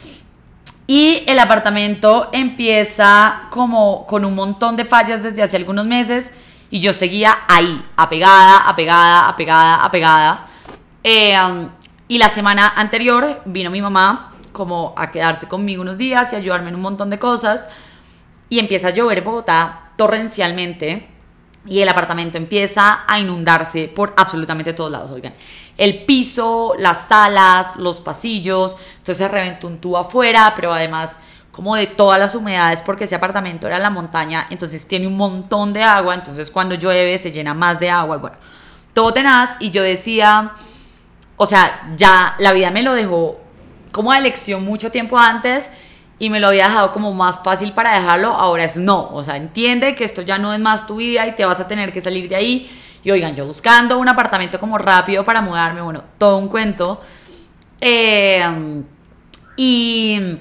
Y 0.87 1.25
el 1.27 1.39
apartamento 1.39 2.29
empieza 2.33 3.49
como 3.51 4.07
con 4.07 4.25
un 4.25 4.35
montón 4.35 4.77
de 4.77 4.85
fallas 4.85 5.23
desde 5.23 5.43
hace 5.43 5.57
algunos 5.57 5.87
meses 5.87 6.33
y 6.71 6.81
yo 6.81 6.93
seguía 6.93 7.39
ahí, 7.49 7.83
apegada, 7.97 8.69
apegada, 8.69 9.29
apegada, 9.29 9.85
apegada. 9.85 10.47
Eh, 11.03 11.35
um, 11.41 11.71
y 12.07 12.19
la 12.19 12.29
semana 12.29 12.69
anterior 12.77 13.43
vino 13.47 13.71
mi 13.71 13.81
mamá 13.81 14.35
como 14.53 14.95
a 14.97 15.11
quedarse 15.11 15.49
conmigo 15.49 15.83
unos 15.83 15.97
días 15.97 16.33
y 16.33 16.37
ayudarme 16.37 16.69
en 16.69 16.75
un 16.75 16.83
montón 16.83 17.09
de 17.09 17.19
cosas. 17.19 17.69
Y 18.51 18.59
empieza 18.59 18.89
a 18.89 18.91
llover 18.91 19.23
Bogotá 19.23 19.89
torrencialmente 19.97 21.09
y 21.67 21.81
el 21.81 21.89
apartamento 21.89 22.37
empieza 22.37 23.05
a 23.07 23.19
inundarse 23.19 23.89
por 23.89 24.13
absolutamente 24.17 24.73
todos 24.73 24.91
lados, 24.91 25.11
oigan. 25.11 25.35
El 25.77 26.05
piso, 26.05 26.75
las 26.79 27.09
salas, 27.09 27.77
los 27.77 28.01
pasillos, 28.01 28.77
entonces 28.99 29.17
se 29.17 29.29
reventó 29.29 29.67
un 29.67 29.79
tubo 29.79 29.99
afuera, 29.99 30.53
pero 30.55 30.73
además 30.73 31.21
como 31.51 31.77
de 31.77 31.87
todas 31.87 32.19
las 32.19 32.35
humedades 32.35 32.83
porque 32.83 33.05
ese 33.05 33.15
apartamento 33.15 33.69
era 33.69 33.77
en 33.77 33.83
la 33.83 33.91
montaña, 33.91 34.47
entonces 34.51 34.87
tiene 34.87 35.07
un 35.07 35.17
montón 35.17 35.73
de 35.73 35.85
agua, 35.85 36.15
entonces 36.15 36.51
cuando 36.51 36.75
llueve 36.75 37.17
se 37.17 37.31
llena 37.31 37.55
más 37.55 37.79
de 37.79 37.91
agua, 37.91 38.17
bueno, 38.17 38.37
todo 38.93 39.13
tenaz 39.13 39.57
y 39.61 39.71
yo 39.71 39.83
decía, 39.83 40.53
o 41.37 41.47
sea, 41.47 41.93
ya 41.97 42.35
la 42.39 42.53
vida 42.53 42.71
me 42.71 42.83
lo 42.83 42.93
dejó 42.95 43.41
como 43.93 44.13
de 44.13 44.21
lección 44.21 44.65
mucho 44.65 44.91
tiempo 44.91 45.17
antes 45.17 45.71
y 46.19 46.31
me 46.31 46.41
lo 46.41 46.49
había 46.49 46.69
dejado 46.69 46.93
como 46.93 47.13
más 47.13 47.41
fácil 47.43 47.73
para 47.73 47.99
dejarlo, 47.99 48.33
ahora 48.33 48.65
es 48.65 48.77
no, 48.77 49.11
o 49.13 49.25
sea, 49.25 49.37
entiende 49.37 49.95
que 49.95 50.05
esto 50.05 50.23
ya 50.23 50.39
no 50.39 50.55
es 50.55 50.61
más 50.61 50.87
tu 50.87 50.97
vida 50.97 51.27
y 51.27 51.33
te 51.33 51.45
vas 51.45 51.61
a 51.61 51.69
tener 51.69 51.93
que 51.93 52.01
salir 52.01 52.29
de 52.29 52.37
ahí. 52.37 52.71
Y 53.03 53.11
oigan, 53.11 53.37
yo 53.37 53.45
buscando 53.45 53.99
un 53.99 54.09
apartamento 54.09 54.59
como 54.59 54.79
rápido 54.79 55.25
para 55.25 55.43
mudarme, 55.43 55.83
bueno, 55.83 56.05
todo 56.17 56.39
un 56.39 56.49
cuento. 56.49 57.01
Eh, 57.81 58.83
y 59.57 60.39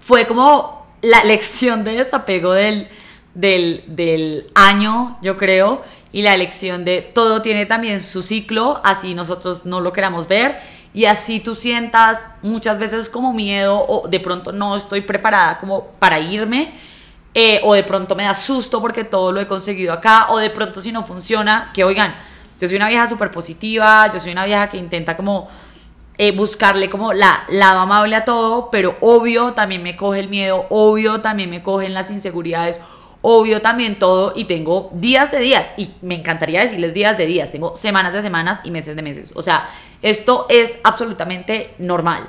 fue 0.00 0.26
como 0.26 0.86
la 1.00 1.24
lección 1.24 1.84
de 1.84 1.92
desapego 1.92 2.52
del, 2.52 2.88
del, 3.34 3.84
del 3.86 4.50
año, 4.54 5.18
yo 5.22 5.36
creo, 5.36 5.82
y 6.12 6.22
la 6.22 6.36
lección 6.36 6.84
de 6.84 7.00
todo 7.00 7.40
tiene 7.40 7.64
también 7.64 8.00
su 8.00 8.20
ciclo, 8.20 8.80
así 8.84 9.14
nosotros 9.14 9.64
no 9.64 9.80
lo 9.80 9.92
queramos 9.92 10.28
ver 10.28 10.58
y 10.92 11.04
así 11.04 11.40
tú 11.40 11.54
sientas 11.54 12.30
muchas 12.42 12.78
veces 12.78 13.08
como 13.08 13.32
miedo 13.32 13.84
o 13.86 14.08
de 14.08 14.20
pronto 14.20 14.52
no 14.52 14.76
estoy 14.76 15.02
preparada 15.02 15.58
como 15.58 15.84
para 15.98 16.18
irme 16.18 16.72
eh, 17.32 17.60
o 17.62 17.74
de 17.74 17.84
pronto 17.84 18.16
me 18.16 18.24
da 18.24 18.34
susto 18.34 18.80
porque 18.80 19.04
todo 19.04 19.30
lo 19.30 19.40
he 19.40 19.46
conseguido 19.46 19.92
acá 19.92 20.26
o 20.30 20.38
de 20.38 20.50
pronto 20.50 20.80
si 20.80 20.90
no 20.90 21.04
funciona, 21.04 21.70
que 21.72 21.84
oigan, 21.84 22.16
yo 22.60 22.66
soy 22.66 22.76
una 22.76 22.88
vieja 22.88 23.06
súper 23.06 23.30
positiva, 23.30 24.10
yo 24.12 24.18
soy 24.18 24.32
una 24.32 24.44
vieja 24.44 24.68
que 24.68 24.78
intenta 24.78 25.16
como 25.16 25.48
eh, 26.18 26.32
buscarle 26.32 26.90
como 26.90 27.12
la 27.12 27.44
lava 27.48 27.82
amable 27.82 28.16
a 28.16 28.24
todo, 28.24 28.68
pero 28.70 28.96
obvio 29.00 29.52
también 29.52 29.82
me 29.82 29.96
coge 29.96 30.20
el 30.20 30.28
miedo, 30.28 30.66
obvio 30.70 31.20
también 31.20 31.50
me 31.50 31.62
cogen 31.62 31.94
las 31.94 32.10
inseguridades, 32.10 32.80
obvio 33.22 33.62
también 33.62 33.98
todo 33.98 34.32
y 34.34 34.44
tengo 34.44 34.90
días 34.92 35.30
de 35.30 35.38
días 35.38 35.72
y 35.76 35.94
me 36.02 36.16
encantaría 36.16 36.60
decirles 36.60 36.94
días 36.94 37.16
de 37.16 37.26
días, 37.26 37.52
tengo 37.52 37.76
semanas 37.76 38.12
de 38.12 38.22
semanas 38.22 38.60
y 38.64 38.72
meses 38.72 38.96
de 38.96 39.02
meses. 39.02 39.32
O 39.36 39.42
sea, 39.42 39.68
esto 40.02 40.46
es 40.48 40.78
absolutamente 40.82 41.74
normal. 41.78 42.28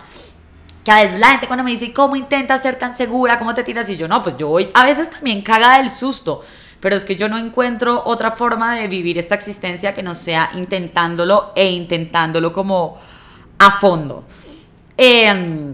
Que 0.84 0.92
a 0.92 1.04
veces 1.04 1.20
la 1.20 1.30
gente 1.30 1.48
cuando 1.48 1.64
me 1.64 1.72
dice, 1.72 1.94
¿cómo 1.94 2.16
intentas 2.16 2.64
ser 2.64 2.76
tan 2.76 2.96
segura? 2.96 3.38
¿Cómo 3.38 3.54
te 3.54 3.64
tiras? 3.64 3.90
Y 3.90 3.98
yo, 3.98 4.08
no, 4.08 4.22
pues 4.24 4.36
yo 4.38 4.48
voy 4.48 4.70
a 4.74 4.86
veces 4.86 5.12
también 5.12 5.42
caga 5.42 5.78
del 5.78 5.92
susto, 5.92 6.42
pero 6.80 6.96
es 6.96 7.06
que 7.06 7.16
yo 7.16 7.30
no 7.30 7.38
encuentro 7.38 8.02
otra 8.06 8.32
forma 8.32 8.76
de 8.76 8.88
vivir 8.88 9.18
esta 9.20 9.36
existencia 9.36 9.94
que 9.94 10.02
no 10.02 10.16
sea 10.16 10.50
intentándolo 10.56 11.52
e 11.56 11.70
intentándolo 11.70 12.52
como 12.52 12.98
a 13.60 13.80
fondo. 13.80 14.24
Em, 14.98 15.74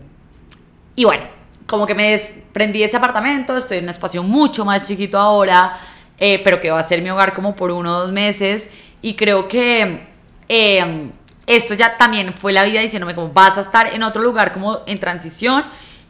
y 0.96 1.06
bueno, 1.06 1.24
como 1.66 1.88
que 1.88 1.96
me 1.96 2.12
desprendí 2.12 2.80
de 2.80 2.86
ese 2.86 2.98
apartamento, 2.98 3.56
estoy 3.56 3.78
en 3.78 3.86
un 3.86 3.90
espacio 3.90 4.24
mucho 4.24 4.66
más 4.66 4.86
chiquito 4.86 5.18
ahora, 5.18 5.78
eh, 6.20 6.42
pero 6.44 6.60
que 6.60 6.70
va 6.70 6.80
a 6.80 6.84
ser 6.84 7.02
mi 7.02 7.10
hogar 7.10 7.34
como 7.34 7.56
por 7.56 7.72
uno 7.72 7.96
o 7.96 8.00
dos 8.02 8.12
meses. 8.12 8.70
Y 9.02 9.14
creo 9.16 9.48
que 9.48 10.08
eh, 10.50 11.12
esto 11.48 11.74
ya 11.74 11.98
también 11.98 12.34
fue 12.34 12.54
la 12.54 12.64
vida 12.64 12.82
diciéndome 12.82 13.16
como 13.16 13.32
vas 13.32 13.58
a 13.58 13.62
estar 13.62 13.94
en 13.94 14.04
otro 14.04 14.22
lugar 14.22 14.54
como 14.54 14.82
en 14.86 15.00
transición 15.00 15.66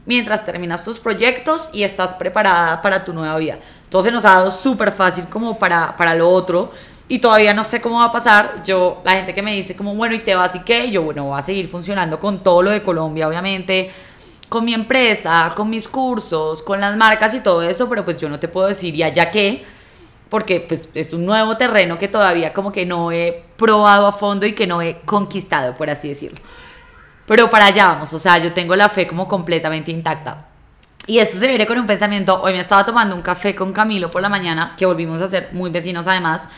mientras 0.05 0.45
terminas 0.45 0.83
tus 0.83 0.99
proyectos 0.99 1.69
y 1.73 1.83
estás 1.83 2.15
preparada 2.15 2.81
para 2.81 3.05
tu 3.05 3.13
nueva 3.13 3.37
vida. 3.37 3.59
Entonces 3.83 4.11
nos 4.11 4.25
ha 4.25 4.31
dado 4.31 4.51
súper 4.51 4.91
fácil 4.91 5.25
como 5.29 5.59
para, 5.59 5.95
para 5.95 6.15
lo 6.15 6.29
otro 6.29 6.71
y 7.07 7.19
todavía 7.19 7.53
no 7.53 7.63
sé 7.63 7.81
cómo 7.81 7.99
va 7.99 8.05
a 8.05 8.11
pasar. 8.11 8.63
Yo, 8.65 9.01
la 9.05 9.11
gente 9.11 9.33
que 9.33 9.41
me 9.41 9.53
dice 9.53 9.75
como, 9.75 9.95
bueno, 9.95 10.15
¿y 10.15 10.19
te 10.19 10.35
vas 10.35 10.55
y 10.55 10.59
qué? 10.61 10.89
Yo, 10.91 11.03
bueno, 11.03 11.25
voy 11.25 11.39
a 11.39 11.41
seguir 11.41 11.67
funcionando 11.67 12.19
con 12.19 12.41
todo 12.41 12.63
lo 12.63 12.71
de 12.71 12.81
Colombia, 12.83 13.27
obviamente 13.27 13.91
con 14.49 14.63
mi 14.63 14.73
empresa, 14.73 15.53
con 15.55 15.69
mis 15.69 15.87
cursos, 15.87 16.63
con 16.63 16.79
las 16.79 16.95
marcas 16.95 17.33
y 17.33 17.41
todo 17.41 17.61
eso, 17.63 17.89
pero 17.89 18.05
pues 18.05 18.19
yo 18.19 18.29
no 18.29 18.39
te 18.39 18.47
puedo 18.47 18.67
decir 18.67 18.95
ya 18.95 19.09
ya 19.09 19.29
qué, 19.29 19.65
porque 20.29 20.59
pues 20.59 20.89
es 20.93 21.13
un 21.13 21.25
nuevo 21.25 21.57
terreno 21.57 21.97
que 21.97 22.07
todavía 22.07 22.53
como 22.53 22.71
que 22.71 22.85
no 22.85 23.11
he 23.11 23.43
probado 23.57 24.07
a 24.07 24.11
fondo 24.11 24.45
y 24.45 24.53
que 24.53 24.67
no 24.67 24.81
he 24.81 24.99
conquistado, 25.01 25.75
por 25.75 25.89
así 25.89 26.09
decirlo. 26.09 26.37
Pero 27.25 27.49
para 27.49 27.67
allá 27.67 27.87
vamos, 27.87 28.13
o 28.13 28.19
sea, 28.19 28.37
yo 28.37 28.53
tengo 28.53 28.75
la 28.75 28.89
fe 28.89 29.07
como 29.07 29.27
completamente 29.27 29.91
intacta. 29.91 30.47
Y 31.05 31.19
esto 31.19 31.39
se 31.39 31.47
viene 31.47 31.65
con 31.65 31.77
un 31.79 31.85
pensamiento, 31.85 32.41
hoy 32.41 32.53
me 32.53 32.59
estaba 32.59 32.85
tomando 32.85 33.15
un 33.15 33.21
café 33.21 33.55
con 33.55 33.71
Camilo 33.71 34.09
por 34.09 34.21
la 34.21 34.29
mañana, 34.29 34.75
que 34.77 34.85
volvimos 34.85 35.21
a 35.21 35.27
ser 35.27 35.49
muy 35.53 35.69
vecinos 35.69 36.07
además, 36.07 36.49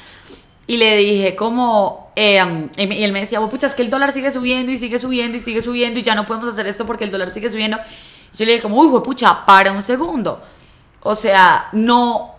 y 0.65 0.77
le 0.77 0.97
dije 0.97 1.35
como, 1.35 2.11
eh, 2.15 2.69
y 2.77 3.03
él 3.03 3.11
me 3.11 3.21
decía, 3.21 3.39
pucha, 3.41 3.67
es 3.67 3.75
que 3.75 3.81
el 3.81 3.89
dólar 3.89 4.11
sigue 4.11 4.31
subiendo 4.31 4.71
y 4.71 4.77
sigue 4.77 4.99
subiendo 4.99 5.38
y 5.38 5.39
sigue 5.39 5.61
subiendo 5.61 5.99
y 5.99 6.03
ya 6.03 6.13
no 6.15 6.25
podemos 6.25 6.49
hacer 6.49 6.67
esto 6.67 6.85
porque 6.85 7.03
el 7.03 7.11
dólar 7.11 7.29
sigue 7.29 7.49
subiendo. 7.49 7.77
yo 8.38 8.45
le 8.45 8.51
dije 8.51 8.61
como, 8.61 8.77
uy, 8.77 9.01
pucha, 9.01 9.45
para 9.45 9.71
un 9.71 9.81
segundo. 9.81 10.41
O 11.01 11.15
sea, 11.15 11.69
no... 11.71 12.38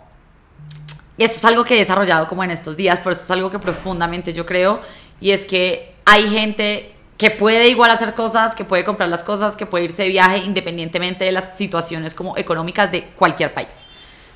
Esto 1.20 1.36
es 1.36 1.44
algo 1.44 1.64
que 1.64 1.74
he 1.74 1.78
desarrollado 1.78 2.26
como 2.28 2.42
en 2.44 2.50
estos 2.50 2.78
días, 2.78 2.98
pero 3.04 3.10
esto 3.10 3.24
es 3.24 3.30
algo 3.30 3.50
que 3.50 3.58
profundamente 3.58 4.32
yo 4.32 4.46
creo, 4.46 4.80
y 5.20 5.32
es 5.32 5.44
que 5.44 5.92
hay 6.06 6.26
gente 6.30 6.94
que 7.18 7.30
puede 7.30 7.68
igual 7.68 7.90
hacer 7.90 8.14
cosas, 8.14 8.54
que 8.54 8.64
puede 8.64 8.86
comprar 8.86 9.10
las 9.10 9.22
cosas, 9.22 9.54
que 9.54 9.66
puede 9.66 9.84
irse 9.84 10.04
de 10.04 10.08
viaje 10.08 10.38
independientemente 10.38 11.26
de 11.26 11.32
las 11.32 11.58
situaciones 11.58 12.14
como 12.14 12.38
económicas 12.38 12.90
de 12.90 13.04
cualquier 13.04 13.52
país. 13.52 13.84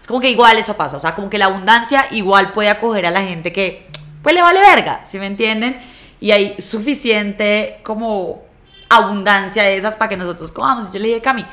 Es 0.03 0.07
como 0.07 0.21
que 0.21 0.29
igual 0.29 0.59
eso 0.59 0.77
pasa, 0.77 0.99
o 0.99 1.01
sea, 1.01 1.15
como 1.15 1.31
que 1.31 1.39
la 1.39 1.47
abundancia 1.47 2.05
igual 2.11 2.53
puede 2.53 2.69
acoger 2.69 3.07
a 3.07 3.11
la 3.11 3.23
gente 3.23 3.51
que 3.51 3.87
pues 4.23 4.35
le 4.35 4.43
vale 4.43 4.61
verga, 4.61 5.07
¿sí 5.07 5.19
me 5.19 5.27
entienden? 5.27 5.79
Y 6.21 6.33
hay 6.33 6.61
suficiente 6.61 7.81
como 7.83 8.43
abundancia 8.91 9.63
de 9.63 9.79
esas 9.79 9.97
para 9.97 10.11
que 10.11 10.19
nosotros 10.19 10.53
comamos. 10.53 10.93
Yo 10.93 11.01
le 11.01 11.09
dije, 11.09 11.23
Cami, 11.23 11.47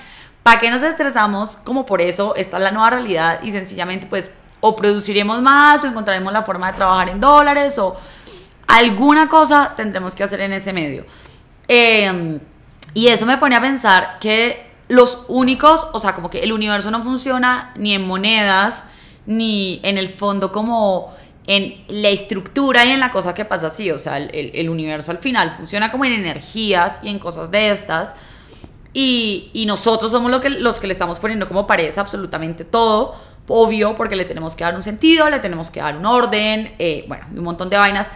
¿para 0.43 0.59
qué 0.59 0.69
nos 0.69 0.83
estresamos 0.83 1.55
como 1.55 1.85
por 1.85 2.01
eso? 2.01 2.35
Esta 2.35 2.57
es 2.57 2.63
la 2.63 2.71
nueva 2.71 2.89
realidad 2.89 3.39
y 3.41 3.53
sencillamente 3.53 4.07
pues 4.07 4.29
o 4.61 4.75
produciremos 4.75 5.41
más 5.41 5.83
o 5.83 5.87
encontraremos 5.87 6.31
la 6.31 6.43
forma 6.43 6.71
de 6.71 6.77
trabajar 6.77 7.09
en 7.09 7.19
dólares 7.19 7.77
o 7.77 7.95
alguna 8.67 9.27
cosa 9.27 9.73
tendremos 9.75 10.15
que 10.15 10.23
hacer 10.23 10.41
en 10.41 10.53
ese 10.53 10.71
medio. 10.71 11.05
Em, 11.67 12.39
y 12.93 13.07
eso 13.07 13.25
me 13.25 13.37
pone 13.37 13.55
a 13.55 13.61
pensar 13.61 14.17
que 14.19 14.71
los 14.87 15.23
únicos, 15.27 15.87
o 15.93 15.99
sea, 15.99 16.13
como 16.15 16.29
que 16.29 16.39
el 16.39 16.51
universo 16.51 16.91
no 16.91 17.03
funciona 17.03 17.73
ni 17.75 17.93
en 17.93 18.05
monedas, 18.05 18.87
ni 19.25 19.79
en 19.83 19.97
el 19.97 20.07
fondo 20.07 20.51
como 20.51 21.13
en 21.47 21.83
la 21.87 22.09
estructura 22.09 22.85
y 22.85 22.91
en 22.91 22.99
la 22.99 23.11
cosa 23.11 23.33
que 23.33 23.45
pasa 23.45 23.67
así, 23.67 23.89
o 23.91 23.99
sea, 23.99 24.17
el, 24.17 24.69
universo 24.69 25.11
al 25.11 25.17
final 25.17 25.51
funciona 25.51 25.91
como 25.91 26.05
en 26.05 26.13
energías 26.13 26.99
y 27.03 27.09
en 27.09 27.19
cosas 27.19 27.51
de 27.51 27.71
estas, 27.71 28.15
y, 28.93 29.63
nosotros 29.65 30.11
somos 30.11 30.29
lo 30.29 30.41
que, 30.41 30.49
los 30.49 30.79
que 30.79 30.87
le 30.87 30.93
estamos 30.93 31.19
poniendo 31.19 31.47
como 31.47 31.65
paredes 31.65 31.97
absolutamente 31.97 32.65
todo, 32.65 33.15
obvio, 33.47 33.95
porque 33.95 34.15
le 34.15 34.25
tenemos 34.25 34.55
que 34.55 34.63
dar 34.63 34.75
un 34.75 34.83
sentido, 34.83 35.29
le 35.29 35.39
tenemos 35.39 35.71
que 35.71 35.81
dar 35.81 35.97
un 35.97 36.05
orden, 36.05 36.73
eh, 36.79 37.05
bueno, 37.07 37.25
un 37.35 37.43
montón 37.43 37.69
de 37.69 37.77
vainas, 37.77 38.09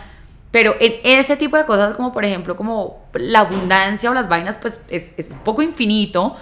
pero 0.52 0.76
en 0.80 0.94
ese 1.04 1.36
tipo 1.36 1.58
de 1.58 1.66
cosas 1.66 1.96
como 1.96 2.14
por 2.14 2.24
ejemplo 2.24 2.56
como 2.56 3.06
la 3.14 3.42
abundancia 3.42 4.10
o 4.10 4.14
las 4.14 4.30
vainas, 4.30 4.58
pues 4.58 4.82
es, 4.88 5.14
un 5.30 5.40
poco 5.40 5.62
infinito, 5.62 6.36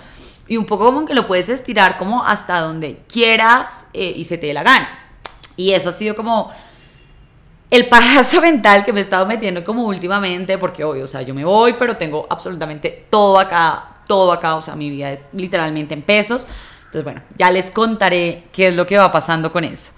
y 0.47 0.57
un 0.57 0.65
poco 0.65 0.85
como 0.85 1.05
que 1.05 1.13
lo 1.13 1.25
puedes 1.25 1.49
estirar 1.49 1.97
como 1.97 2.23
hasta 2.23 2.59
donde 2.59 2.99
quieras 3.11 3.87
eh, 3.93 4.13
y 4.15 4.25
se 4.25 4.37
te 4.37 4.47
dé 4.47 4.53
la 4.53 4.63
gana. 4.63 4.89
Y 5.55 5.71
eso 5.71 5.89
ha 5.89 5.93
sido 5.93 6.15
como 6.15 6.51
el 7.71 7.87
pajazo 7.89 8.39
mental 8.43 8.85
que 8.85 8.93
me 8.93 8.99
he 8.99 9.03
estado 9.03 9.25
metiendo 9.25 9.63
como 9.63 9.85
últimamente, 9.85 10.57
porque 10.57 10.83
obvio, 10.83 11.05
o 11.05 11.07
sea, 11.07 11.21
yo 11.23 11.33
me 11.33 11.43
voy, 11.43 11.73
pero 11.73 11.97
tengo 11.97 12.27
absolutamente 12.29 13.05
todo 13.09 13.39
acá, 13.39 14.01
todo 14.05 14.31
acá, 14.31 14.55
o 14.55 14.61
sea, 14.61 14.75
mi 14.75 14.89
vida 14.89 15.11
es 15.11 15.29
literalmente 15.33 15.93
en 15.93 16.01
pesos. 16.01 16.45
Entonces, 16.93 17.03
bueno, 17.03 17.23
ya 17.37 17.49
les 17.49 17.71
contaré 17.71 18.43
qué 18.51 18.67
es 18.67 18.75
lo 18.75 18.85
que 18.85 18.99
va 18.99 19.11
pasando 19.11 19.51
con 19.51 19.63
eso. 19.63 19.93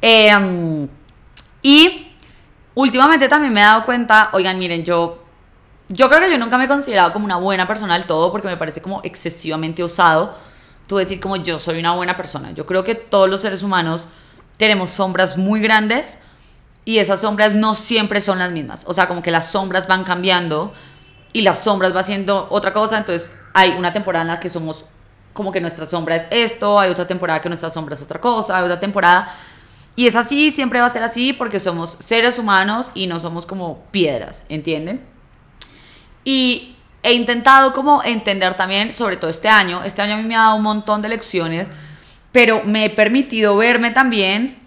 Em, 0.00 0.88
y 1.62 2.08
últimamente 2.74 3.28
también 3.28 3.52
me 3.52 3.60
he 3.60 3.62
dado 3.62 3.84
cuenta, 3.84 4.30
oigan, 4.32 4.58
miren, 4.58 4.84
yo 4.84 5.22
yo 5.88 6.08
creo 6.08 6.20
que 6.20 6.28
yo 6.28 6.38
nunca 6.38 6.58
me 6.58 6.64
he 6.64 6.68
considerado 6.68 7.12
como 7.12 7.26
una 7.26 7.36
buena 7.36 7.68
persona 7.68 7.94
del 7.94 8.06
todo 8.06 8.32
porque 8.32 8.48
me 8.48 8.56
parece 8.56 8.82
como 8.82 9.00
excesivamente 9.04 9.84
osado 9.84 10.36
tú 10.88 10.96
decir 10.96 11.20
como 11.20 11.36
yo 11.36 11.58
soy 11.60 11.78
una 11.78 11.92
buena 11.94 12.16
persona. 12.16 12.50
Yo 12.50 12.66
creo 12.66 12.82
que 12.82 12.96
todos 12.96 13.30
los 13.30 13.42
seres 13.42 13.62
humanos 13.62 14.08
tenemos 14.56 14.90
sombras 14.90 15.36
muy 15.36 15.60
grandes 15.60 16.22
y 16.84 16.98
esas 16.98 17.20
sombras 17.20 17.54
no 17.54 17.76
siempre 17.76 18.20
son 18.20 18.40
las 18.40 18.50
mismas. 18.50 18.84
O 18.88 18.94
sea, 18.94 19.06
como 19.06 19.22
que 19.22 19.30
las 19.30 19.52
sombras 19.52 19.86
van 19.86 20.02
cambiando 20.02 20.74
y 21.32 21.42
las 21.42 21.62
sombras 21.62 21.94
va 21.94 22.02
siendo 22.02 22.48
otra 22.50 22.72
cosa. 22.72 22.98
Entonces 22.98 23.32
hay 23.54 23.70
una 23.70 23.92
temporada 23.92 24.22
en 24.22 24.28
la 24.28 24.40
que 24.40 24.48
somos 24.48 24.84
como 25.36 25.52
que 25.52 25.60
nuestra 25.60 25.86
sombra 25.86 26.16
es 26.16 26.26
esto, 26.30 26.80
hay 26.80 26.90
otra 26.90 27.06
temporada 27.06 27.40
que 27.40 27.48
nuestra 27.48 27.70
sombra 27.70 27.94
es 27.94 28.02
otra 28.02 28.20
cosa, 28.20 28.58
hay 28.58 28.64
otra 28.64 28.80
temporada. 28.80 29.32
Y 29.94 30.06
es 30.06 30.16
así, 30.16 30.50
siempre 30.50 30.80
va 30.80 30.86
a 30.86 30.90
ser 30.90 31.04
así 31.04 31.32
porque 31.32 31.60
somos 31.60 31.96
seres 32.00 32.38
humanos 32.38 32.90
y 32.94 33.06
no 33.06 33.20
somos 33.20 33.46
como 33.46 33.78
piedras, 33.92 34.44
¿entienden? 34.48 35.04
Y 36.24 36.74
he 37.02 37.12
intentado 37.12 37.72
como 37.72 38.02
entender 38.02 38.54
también, 38.54 38.92
sobre 38.92 39.16
todo 39.16 39.30
este 39.30 39.48
año, 39.48 39.84
este 39.84 40.02
año 40.02 40.14
a 40.14 40.16
mí 40.16 40.24
me 40.24 40.34
ha 40.34 40.40
dado 40.40 40.56
un 40.56 40.62
montón 40.62 41.00
de 41.02 41.08
lecciones, 41.08 41.68
pero 42.32 42.62
me 42.64 42.86
he 42.86 42.90
permitido 42.90 43.56
verme 43.56 43.92
también 43.92 44.58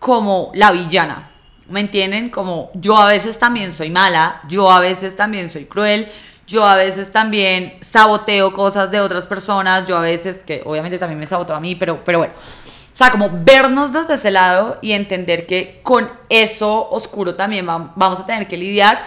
como 0.00 0.50
la 0.54 0.72
villana, 0.72 1.30
¿me 1.68 1.80
entienden? 1.80 2.30
Como 2.30 2.70
yo 2.74 2.96
a 2.96 3.06
veces 3.06 3.38
también 3.38 3.72
soy 3.72 3.90
mala, 3.90 4.40
yo 4.48 4.70
a 4.70 4.80
veces 4.80 5.16
también 5.16 5.48
soy 5.48 5.66
cruel, 5.66 6.08
yo 6.46 6.64
a 6.64 6.74
veces 6.74 7.12
también 7.12 7.74
saboteo 7.80 8.52
cosas 8.52 8.90
de 8.90 9.00
otras 9.00 9.26
personas, 9.26 9.86
yo 9.86 9.96
a 9.96 10.00
veces, 10.00 10.42
que 10.42 10.62
obviamente 10.64 10.98
también 10.98 11.18
me 11.18 11.26
saboteo 11.26 11.56
a 11.56 11.60
mí, 11.60 11.74
pero, 11.74 12.02
pero 12.04 12.18
bueno. 12.18 12.34
O 12.36 12.96
sea, 12.96 13.10
como 13.10 13.28
vernos 13.32 13.92
desde 13.92 14.14
ese 14.14 14.30
lado 14.30 14.78
y 14.80 14.92
entender 14.92 15.46
que 15.46 15.80
con 15.82 16.12
eso 16.28 16.88
oscuro 16.90 17.34
también 17.34 17.66
vamos 17.66 18.20
a 18.20 18.26
tener 18.26 18.46
que 18.46 18.56
lidiar 18.56 19.02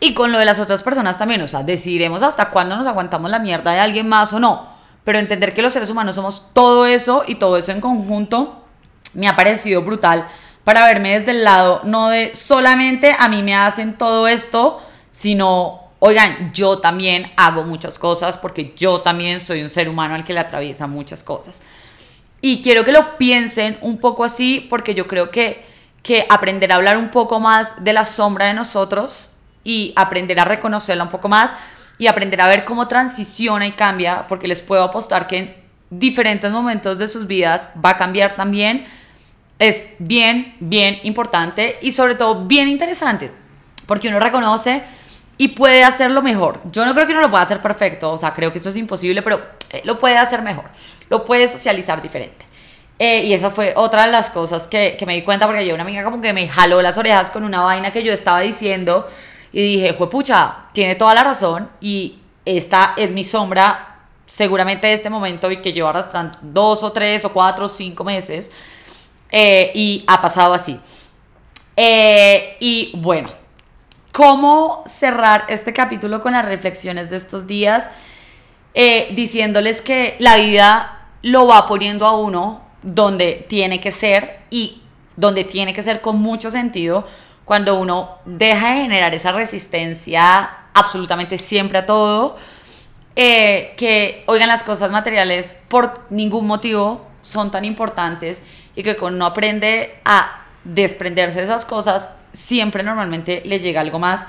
y 0.00 0.12
con 0.12 0.32
lo 0.32 0.38
de 0.38 0.44
las 0.44 0.58
otras 0.58 0.82
personas 0.82 1.18
también, 1.18 1.40
o 1.40 1.48
sea, 1.48 1.62
decidiremos 1.62 2.22
hasta 2.22 2.50
cuándo 2.50 2.76
nos 2.76 2.86
aguantamos 2.86 3.30
la 3.30 3.38
mierda 3.38 3.72
de 3.72 3.80
alguien 3.80 4.08
más 4.08 4.32
o 4.32 4.40
no. 4.40 4.66
Pero 5.04 5.18
entender 5.18 5.54
que 5.54 5.62
los 5.62 5.72
seres 5.72 5.90
humanos 5.90 6.16
somos 6.16 6.50
todo 6.52 6.86
eso 6.86 7.22
y 7.26 7.36
todo 7.36 7.56
eso 7.56 7.72
en 7.72 7.80
conjunto 7.80 8.64
me 9.14 9.28
ha 9.28 9.36
parecido 9.36 9.82
brutal 9.82 10.26
para 10.64 10.84
verme 10.84 11.18
desde 11.18 11.32
el 11.32 11.44
lado, 11.44 11.80
no 11.84 12.08
de 12.08 12.34
solamente 12.34 13.16
a 13.18 13.28
mí 13.28 13.42
me 13.42 13.54
hacen 13.54 13.94
todo 13.94 14.28
esto, 14.28 14.80
sino, 15.10 15.82
oigan, 16.04 16.50
yo 16.52 16.80
también 16.80 17.30
hago 17.36 17.62
muchas 17.62 17.96
cosas 17.96 18.36
porque 18.36 18.74
yo 18.76 19.02
también 19.02 19.38
soy 19.38 19.62
un 19.62 19.68
ser 19.68 19.88
humano 19.88 20.16
al 20.16 20.24
que 20.24 20.32
le 20.32 20.40
atraviesa 20.40 20.88
muchas 20.88 21.22
cosas. 21.22 21.60
Y 22.40 22.60
quiero 22.60 22.84
que 22.84 22.90
lo 22.90 23.18
piensen 23.18 23.78
un 23.82 23.98
poco 23.98 24.24
así 24.24 24.66
porque 24.68 24.96
yo 24.96 25.06
creo 25.06 25.30
que, 25.30 25.64
que 26.02 26.26
aprender 26.28 26.72
a 26.72 26.74
hablar 26.74 26.96
un 26.96 27.12
poco 27.12 27.38
más 27.38 27.84
de 27.84 27.92
la 27.92 28.04
sombra 28.04 28.46
de 28.46 28.54
nosotros 28.54 29.30
y 29.62 29.92
aprender 29.94 30.40
a 30.40 30.44
reconocerla 30.44 31.04
un 31.04 31.10
poco 31.10 31.28
más 31.28 31.52
y 31.98 32.08
aprender 32.08 32.40
a 32.40 32.48
ver 32.48 32.64
cómo 32.64 32.88
transiciona 32.88 33.64
y 33.68 33.72
cambia, 33.72 34.26
porque 34.26 34.48
les 34.48 34.60
puedo 34.60 34.82
apostar 34.82 35.28
que 35.28 35.38
en 35.38 35.54
diferentes 35.88 36.50
momentos 36.50 36.98
de 36.98 37.06
sus 37.06 37.28
vidas 37.28 37.68
va 37.82 37.90
a 37.90 37.96
cambiar 37.96 38.34
también. 38.34 38.86
Es 39.60 39.86
bien, 40.00 40.56
bien 40.58 40.98
importante 41.04 41.78
y 41.80 41.92
sobre 41.92 42.16
todo 42.16 42.44
bien 42.44 42.68
interesante, 42.68 43.30
porque 43.86 44.08
uno 44.08 44.18
reconoce 44.18 44.82
y 45.42 45.48
puede 45.48 45.82
hacerlo 45.82 46.22
mejor. 46.22 46.60
Yo 46.70 46.86
no 46.86 46.94
creo 46.94 47.04
que 47.04 47.12
uno 47.14 47.22
lo 47.22 47.28
pueda 47.30 47.42
hacer 47.42 47.60
perfecto, 47.60 48.12
o 48.12 48.16
sea, 48.16 48.32
creo 48.32 48.52
que 48.52 48.58
eso 48.58 48.68
es 48.68 48.76
imposible, 48.76 49.22
pero 49.22 49.42
eh, 49.70 49.82
lo 49.84 49.98
puede 49.98 50.16
hacer 50.16 50.40
mejor, 50.40 50.66
lo 51.08 51.24
puede 51.24 51.48
socializar 51.48 52.00
diferente. 52.00 52.46
Eh, 53.00 53.24
y 53.24 53.32
esa 53.32 53.50
fue 53.50 53.72
otra 53.74 54.06
de 54.06 54.12
las 54.12 54.30
cosas 54.30 54.68
que, 54.68 54.94
que 54.96 55.04
me 55.04 55.16
di 55.16 55.22
cuenta 55.22 55.46
porque 55.46 55.66
yo 55.66 55.74
una 55.74 55.82
amiga 55.82 56.04
como 56.04 56.20
que 56.20 56.32
me 56.32 56.46
jaló 56.46 56.80
las 56.80 56.96
orejas 56.96 57.32
con 57.32 57.42
una 57.42 57.60
vaina 57.60 57.92
que 57.92 58.04
yo 58.04 58.12
estaba 58.12 58.38
diciendo 58.38 59.08
y 59.50 59.62
dije, 59.62 59.94
pucha, 59.94 60.66
tiene 60.72 60.94
toda 60.94 61.12
la 61.12 61.24
razón 61.24 61.68
y 61.80 62.20
esta 62.44 62.94
es 62.96 63.10
mi 63.10 63.24
sombra 63.24 63.96
seguramente 64.26 64.86
de 64.86 64.92
este 64.92 65.10
momento 65.10 65.50
y 65.50 65.60
que 65.60 65.72
llevo 65.72 65.88
arrastrando 65.88 66.38
dos 66.40 66.84
o 66.84 66.92
tres 66.92 67.24
o 67.24 67.32
cuatro 67.32 67.64
o 67.64 67.68
cinco 67.68 68.04
meses 68.04 68.52
eh, 69.28 69.72
y 69.74 70.04
ha 70.06 70.22
pasado 70.22 70.54
así. 70.54 70.78
Eh, 71.74 72.56
y 72.60 72.92
bueno, 72.94 73.41
¿cómo 74.12 74.84
cerrar 74.86 75.46
este 75.48 75.72
capítulo 75.72 76.20
con 76.20 76.34
las 76.34 76.44
reflexiones 76.44 77.10
de 77.10 77.16
estos 77.16 77.46
días? 77.46 77.90
Eh, 78.74 79.08
diciéndoles 79.14 79.80
que 79.80 80.16
la 80.18 80.36
vida 80.36 81.08
lo 81.22 81.46
va 81.46 81.66
poniendo 81.66 82.06
a 82.06 82.16
uno 82.16 82.62
donde 82.82 83.46
tiene 83.48 83.80
que 83.80 83.90
ser 83.90 84.40
y 84.50 84.82
donde 85.16 85.44
tiene 85.44 85.72
que 85.72 85.82
ser 85.82 86.00
con 86.00 86.20
mucho 86.20 86.50
sentido 86.50 87.06
cuando 87.44 87.78
uno 87.78 88.18
deja 88.24 88.70
de 88.70 88.82
generar 88.82 89.14
esa 89.14 89.32
resistencia 89.32 90.50
absolutamente 90.74 91.36
siempre 91.36 91.78
a 91.78 91.86
todo, 91.86 92.36
eh, 93.14 93.74
que 93.76 94.24
oigan 94.26 94.48
las 94.48 94.62
cosas 94.62 94.90
materiales 94.90 95.56
por 95.68 95.92
ningún 96.08 96.46
motivo 96.46 97.06
son 97.20 97.50
tan 97.50 97.64
importantes 97.64 98.42
y 98.74 98.82
que 98.82 98.96
cuando 98.96 99.16
uno 99.16 99.26
aprende 99.26 100.00
a 100.04 100.44
desprenderse 100.64 101.38
de 101.38 101.44
esas 101.44 101.64
cosas, 101.64 102.12
siempre 102.32 102.82
normalmente 102.82 103.42
les 103.44 103.62
llega 103.62 103.80
algo 103.80 103.98
más, 103.98 104.26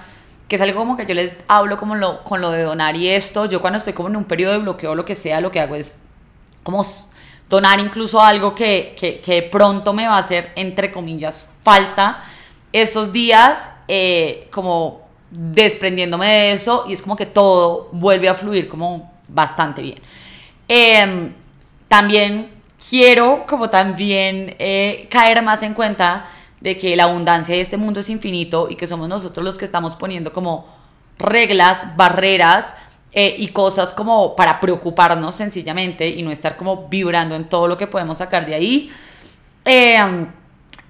que 0.47 0.57
es 0.57 0.61
algo 0.61 0.79
como 0.79 0.97
que 0.97 1.05
yo 1.05 1.13
les 1.13 1.31
hablo 1.47 1.77
como 1.77 1.95
lo, 1.95 2.23
con 2.23 2.41
lo 2.41 2.51
de 2.51 2.63
donar 2.63 2.95
y 2.95 3.09
esto, 3.09 3.45
yo 3.45 3.61
cuando 3.61 3.77
estoy 3.77 3.93
como 3.93 4.09
en 4.09 4.15
un 4.15 4.25
periodo 4.25 4.53
de 4.53 4.59
bloqueo 4.59 4.91
o 4.91 4.95
lo 4.95 5.05
que 5.05 5.15
sea, 5.15 5.41
lo 5.41 5.51
que 5.51 5.59
hago 5.59 5.75
es 5.75 5.99
como 6.63 6.85
donar 7.49 7.79
incluso 7.79 8.21
algo 8.21 8.55
que, 8.55 8.95
que, 8.99 9.19
que 9.19 9.43
pronto 9.43 9.93
me 9.93 10.07
va 10.07 10.15
a 10.15 10.19
hacer, 10.19 10.51
entre 10.55 10.91
comillas, 10.91 11.49
falta 11.61 12.23
esos 12.71 13.13
días 13.13 13.69
eh, 13.87 14.47
como 14.51 15.03
desprendiéndome 15.29 16.27
de 16.27 16.51
eso 16.53 16.85
y 16.87 16.93
es 16.93 17.01
como 17.01 17.15
que 17.15 17.25
todo 17.25 17.89
vuelve 17.91 18.29
a 18.29 18.35
fluir 18.35 18.67
como 18.67 19.11
bastante 19.27 19.81
bien. 19.81 19.99
Em, 20.67 21.33
también 21.87 22.51
quiero 22.89 23.45
como 23.47 23.69
también 23.69 24.55
eh, 24.59 25.07
caer 25.09 25.41
más 25.41 25.63
en 25.63 25.73
cuenta 25.73 26.27
de 26.63 26.77
que 26.77 26.95
la 26.95 27.03
abundancia 27.03 27.53
de 27.53 27.59
este 27.59 27.75
mundo 27.75 27.99
es 27.99 28.09
infinito 28.09 28.69
y 28.69 28.77
que 28.77 28.87
somos 28.87 29.09
nosotros 29.09 29.43
los 29.43 29.57
que 29.57 29.65
estamos 29.65 29.97
poniendo 29.97 30.31
como 30.31 30.65
reglas, 31.19 31.97
barreras 31.97 32.73
eh, 33.11 33.35
y 33.37 33.49
cosas 33.49 33.91
como 33.91 34.33
para 34.37 34.61
preocuparnos 34.61 35.35
sencillamente 35.35 36.07
y 36.07 36.23
no 36.23 36.31
estar 36.31 36.55
como 36.55 36.87
vibrando 36.87 37.35
en 37.35 37.49
todo 37.49 37.67
lo 37.67 37.77
que 37.77 37.85
podemos 37.85 38.19
sacar 38.19 38.45
de 38.45 38.55
ahí. 38.55 38.91
Em, 39.65 40.31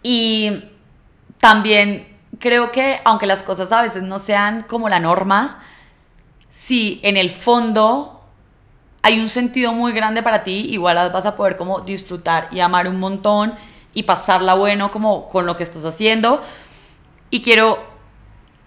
y 0.04 0.64
también 1.40 2.08
creo 2.38 2.72
que 2.72 3.00
aunque 3.04 3.26
las 3.26 3.42
cosas 3.42 3.72
a 3.72 3.82
veces 3.82 4.04
no 4.04 4.20
sean 4.20 4.64
como 4.70 4.90
la 4.90 5.00
norma, 5.00 5.64
si 6.52 7.00
en 7.02 7.18
el 7.18 7.32
fondo 7.32 8.22
hay 9.02 9.20
un 9.20 9.28
sentido 9.28 9.74
muy 9.74 9.92
grande 9.92 10.22
para 10.22 10.44
ti, 10.44 10.68
igual 10.70 10.98
las 10.98 11.12
vas 11.12 11.26
a 11.26 11.36
poder 11.36 11.58
como 11.58 11.82
disfrutar 11.82 12.48
y 12.52 12.60
amar 12.60 12.88
un 12.88 13.00
montón 13.00 13.56
y 13.94 14.04
pasarla 14.04 14.54
bueno 14.54 14.92
como 14.92 15.30
con 15.30 15.46
lo 15.46 15.56
que 15.56 15.64
estás 15.64 15.86
haciendo. 15.86 16.42
Y 17.30 17.42
quiero 17.42 17.84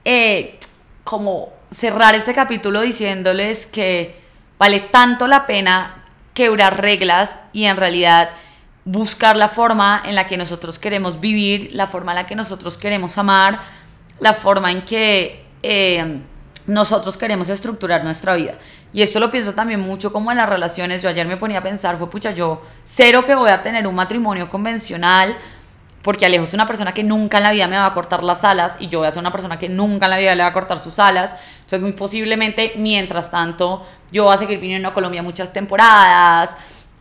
eh, 0.04 0.58
como 1.04 1.52
cerrar 1.70 2.14
este 2.14 2.34
capítulo 2.34 2.80
diciéndoles 2.80 3.66
que 3.66 4.20
vale 4.58 4.80
tanto 4.80 5.26
la 5.26 5.46
pena 5.46 6.04
quebrar 6.34 6.80
reglas 6.80 7.40
y 7.52 7.64
en 7.64 7.76
realidad 7.76 8.30
buscar 8.84 9.36
la 9.36 9.48
forma 9.48 10.02
en 10.04 10.14
la 10.14 10.26
que 10.26 10.36
nosotros 10.36 10.78
queremos 10.78 11.20
vivir, 11.20 11.70
la 11.72 11.86
forma 11.86 12.12
en 12.12 12.16
la 12.16 12.26
que 12.26 12.36
nosotros 12.36 12.78
queremos 12.78 13.18
amar, 13.18 13.60
la 14.20 14.32
forma 14.34 14.70
en 14.70 14.82
que 14.82 15.44
eh, 15.62 16.20
nosotros 16.66 17.16
queremos 17.16 17.48
estructurar 17.48 18.04
nuestra 18.04 18.34
vida. 18.34 18.54
Y 18.92 19.02
esto 19.02 19.20
lo 19.20 19.30
pienso 19.30 19.54
también 19.54 19.80
mucho 19.80 20.12
como 20.12 20.30
en 20.30 20.38
las 20.38 20.48
relaciones. 20.48 21.02
Yo 21.02 21.08
ayer 21.08 21.26
me 21.26 21.36
ponía 21.36 21.58
a 21.58 21.62
pensar, 21.62 21.96
fue 21.96 22.10
pucha, 22.10 22.32
yo 22.32 22.62
cero 22.84 23.24
que 23.24 23.34
voy 23.34 23.50
a 23.50 23.62
tener 23.62 23.86
un 23.86 23.94
matrimonio 23.94 24.48
convencional, 24.48 25.36
porque 26.02 26.24
Alejo 26.26 26.44
es 26.44 26.54
una 26.54 26.66
persona 26.66 26.94
que 26.94 27.02
nunca 27.02 27.38
en 27.38 27.42
la 27.42 27.50
vida 27.50 27.66
me 27.66 27.76
va 27.76 27.86
a 27.86 27.92
cortar 27.92 28.22
las 28.22 28.44
alas 28.44 28.76
y 28.78 28.88
yo 28.88 29.00
voy 29.00 29.08
a 29.08 29.10
ser 29.10 29.20
una 29.20 29.32
persona 29.32 29.58
que 29.58 29.68
nunca 29.68 30.06
en 30.06 30.10
la 30.10 30.18
vida 30.18 30.34
le 30.34 30.42
va 30.42 30.50
a 30.50 30.52
cortar 30.52 30.78
sus 30.78 30.98
alas. 30.98 31.36
Entonces, 31.56 31.80
muy 31.80 31.92
posiblemente, 31.92 32.74
mientras 32.76 33.30
tanto, 33.30 33.84
yo 34.12 34.24
voy 34.24 34.34
a 34.34 34.38
seguir 34.38 34.60
viniendo 34.60 34.88
a 34.88 34.94
Colombia 34.94 35.22
muchas 35.22 35.52
temporadas 35.52 36.56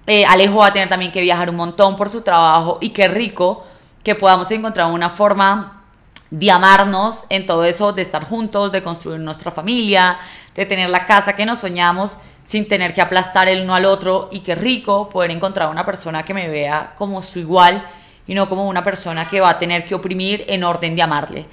eh, 0.07 0.25
Alejo 0.25 0.57
va 0.57 0.67
a 0.67 0.73
tener 0.73 0.87
también 0.87 1.11
que 1.11 1.21
viajar 1.21 1.49
un 1.49 1.55
montón 1.55 1.95
por 1.95 2.09
su 2.09 2.21
trabajo 2.21 2.77
y 2.79 2.89
qué 2.89 3.07
rico 3.07 3.65
que 4.03 4.13
podamos 4.13 4.49
encontrar 4.51 4.91
una 4.91 5.09
forma 5.09 5.84
de 6.31 6.51
amarnos 6.51 7.25
en 7.29 7.45
todo 7.45 7.65
eso, 7.65 7.93
de 7.93 8.01
estar 8.01 8.23
juntos, 8.23 8.71
de 8.71 8.81
construir 8.81 9.19
nuestra 9.19 9.51
familia, 9.51 10.17
de 10.55 10.65
tener 10.65 10.89
la 10.89 11.05
casa 11.05 11.35
que 11.35 11.45
nos 11.45 11.59
soñamos 11.59 12.17
sin 12.43 12.67
tener 12.67 12.93
que 12.93 13.01
aplastar 13.01 13.47
el 13.47 13.61
uno 13.61 13.75
al 13.75 13.85
otro 13.85 14.29
y 14.31 14.41
qué 14.41 14.55
rico 14.55 15.09
poder 15.09 15.31
encontrar 15.31 15.69
una 15.69 15.85
persona 15.85 16.23
que 16.23 16.33
me 16.33 16.47
vea 16.47 16.93
como 16.97 17.21
su 17.21 17.39
igual 17.39 17.83
y 18.27 18.33
no 18.33 18.47
como 18.49 18.67
una 18.67 18.83
persona 18.83 19.27
que 19.27 19.41
va 19.41 19.51
a 19.51 19.59
tener 19.59 19.85
que 19.85 19.95
oprimir 19.95 20.45
en 20.47 20.63
orden 20.63 20.95
de 20.95 21.01
amarle. 21.01 21.45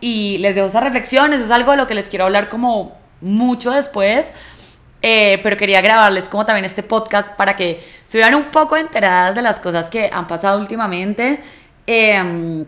Y 0.00 0.38
les 0.38 0.54
dejo 0.54 0.66
esa 0.66 0.80
reflexión, 0.80 1.32
eso 1.32 1.44
es 1.44 1.50
algo 1.50 1.70
de 1.70 1.78
lo 1.78 1.86
que 1.86 1.94
les 1.94 2.08
quiero 2.08 2.24
hablar 2.24 2.48
como 2.48 2.96
mucho 3.20 3.70
después, 3.70 4.34
eh, 5.02 5.40
pero 5.42 5.56
quería 5.56 5.80
grabarles 5.80 6.28
como 6.28 6.44
también 6.44 6.64
este 6.64 6.82
podcast 6.82 7.34
para 7.34 7.56
que 7.56 7.82
estuvieran 8.02 8.34
un 8.34 8.50
poco 8.50 8.76
enteradas 8.76 9.34
de 9.34 9.42
las 9.42 9.58
cosas 9.58 9.88
que 9.88 10.10
han 10.12 10.26
pasado 10.26 10.58
últimamente. 10.60 11.42
Em, 11.86 12.66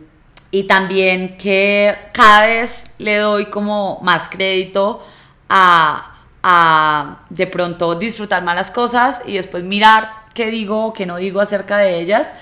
y 0.51 0.65
también 0.65 1.37
que 1.37 1.97
cada 2.13 2.47
vez 2.47 2.87
le 2.99 3.17
doy 3.17 3.47
como 3.47 4.01
más 4.03 4.29
crédito 4.29 5.05
a, 5.49 6.17
a 6.43 7.19
de 7.29 7.47
pronto 7.47 7.95
disfrutar 7.95 8.43
más 8.43 8.57
las 8.57 8.71
cosas 8.71 9.23
y 9.27 9.35
después 9.35 9.65
mirar 9.65 10.11
qué 10.35 10.51
digo 10.51 10.87
o 10.87 10.93
qué 10.93 11.05
no 11.05 11.17
digo 11.17 11.41
acerca 11.41 11.79
de 11.79 12.01
ellas. 12.01 12.35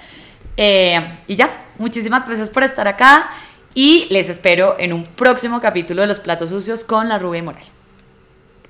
Eh, 0.57 1.19
y 1.27 1.35
ya, 1.35 1.67
muchísimas 1.79 2.27
gracias 2.27 2.51
por 2.51 2.63
estar 2.63 2.89
acá 2.89 3.31
y 3.75 4.07
les 4.11 4.29
espero 4.29 4.77
en 4.79 4.93
un 4.93 5.05
próximo 5.05 5.61
capítulo 5.61 6.03
de 6.03 6.09
Los 6.09 6.21
Platos 6.21 6.51
Sucios 6.51 6.85
con 6.85 7.09
la 7.09 7.19
Rubia 7.19 7.43
Moral. 7.43 7.76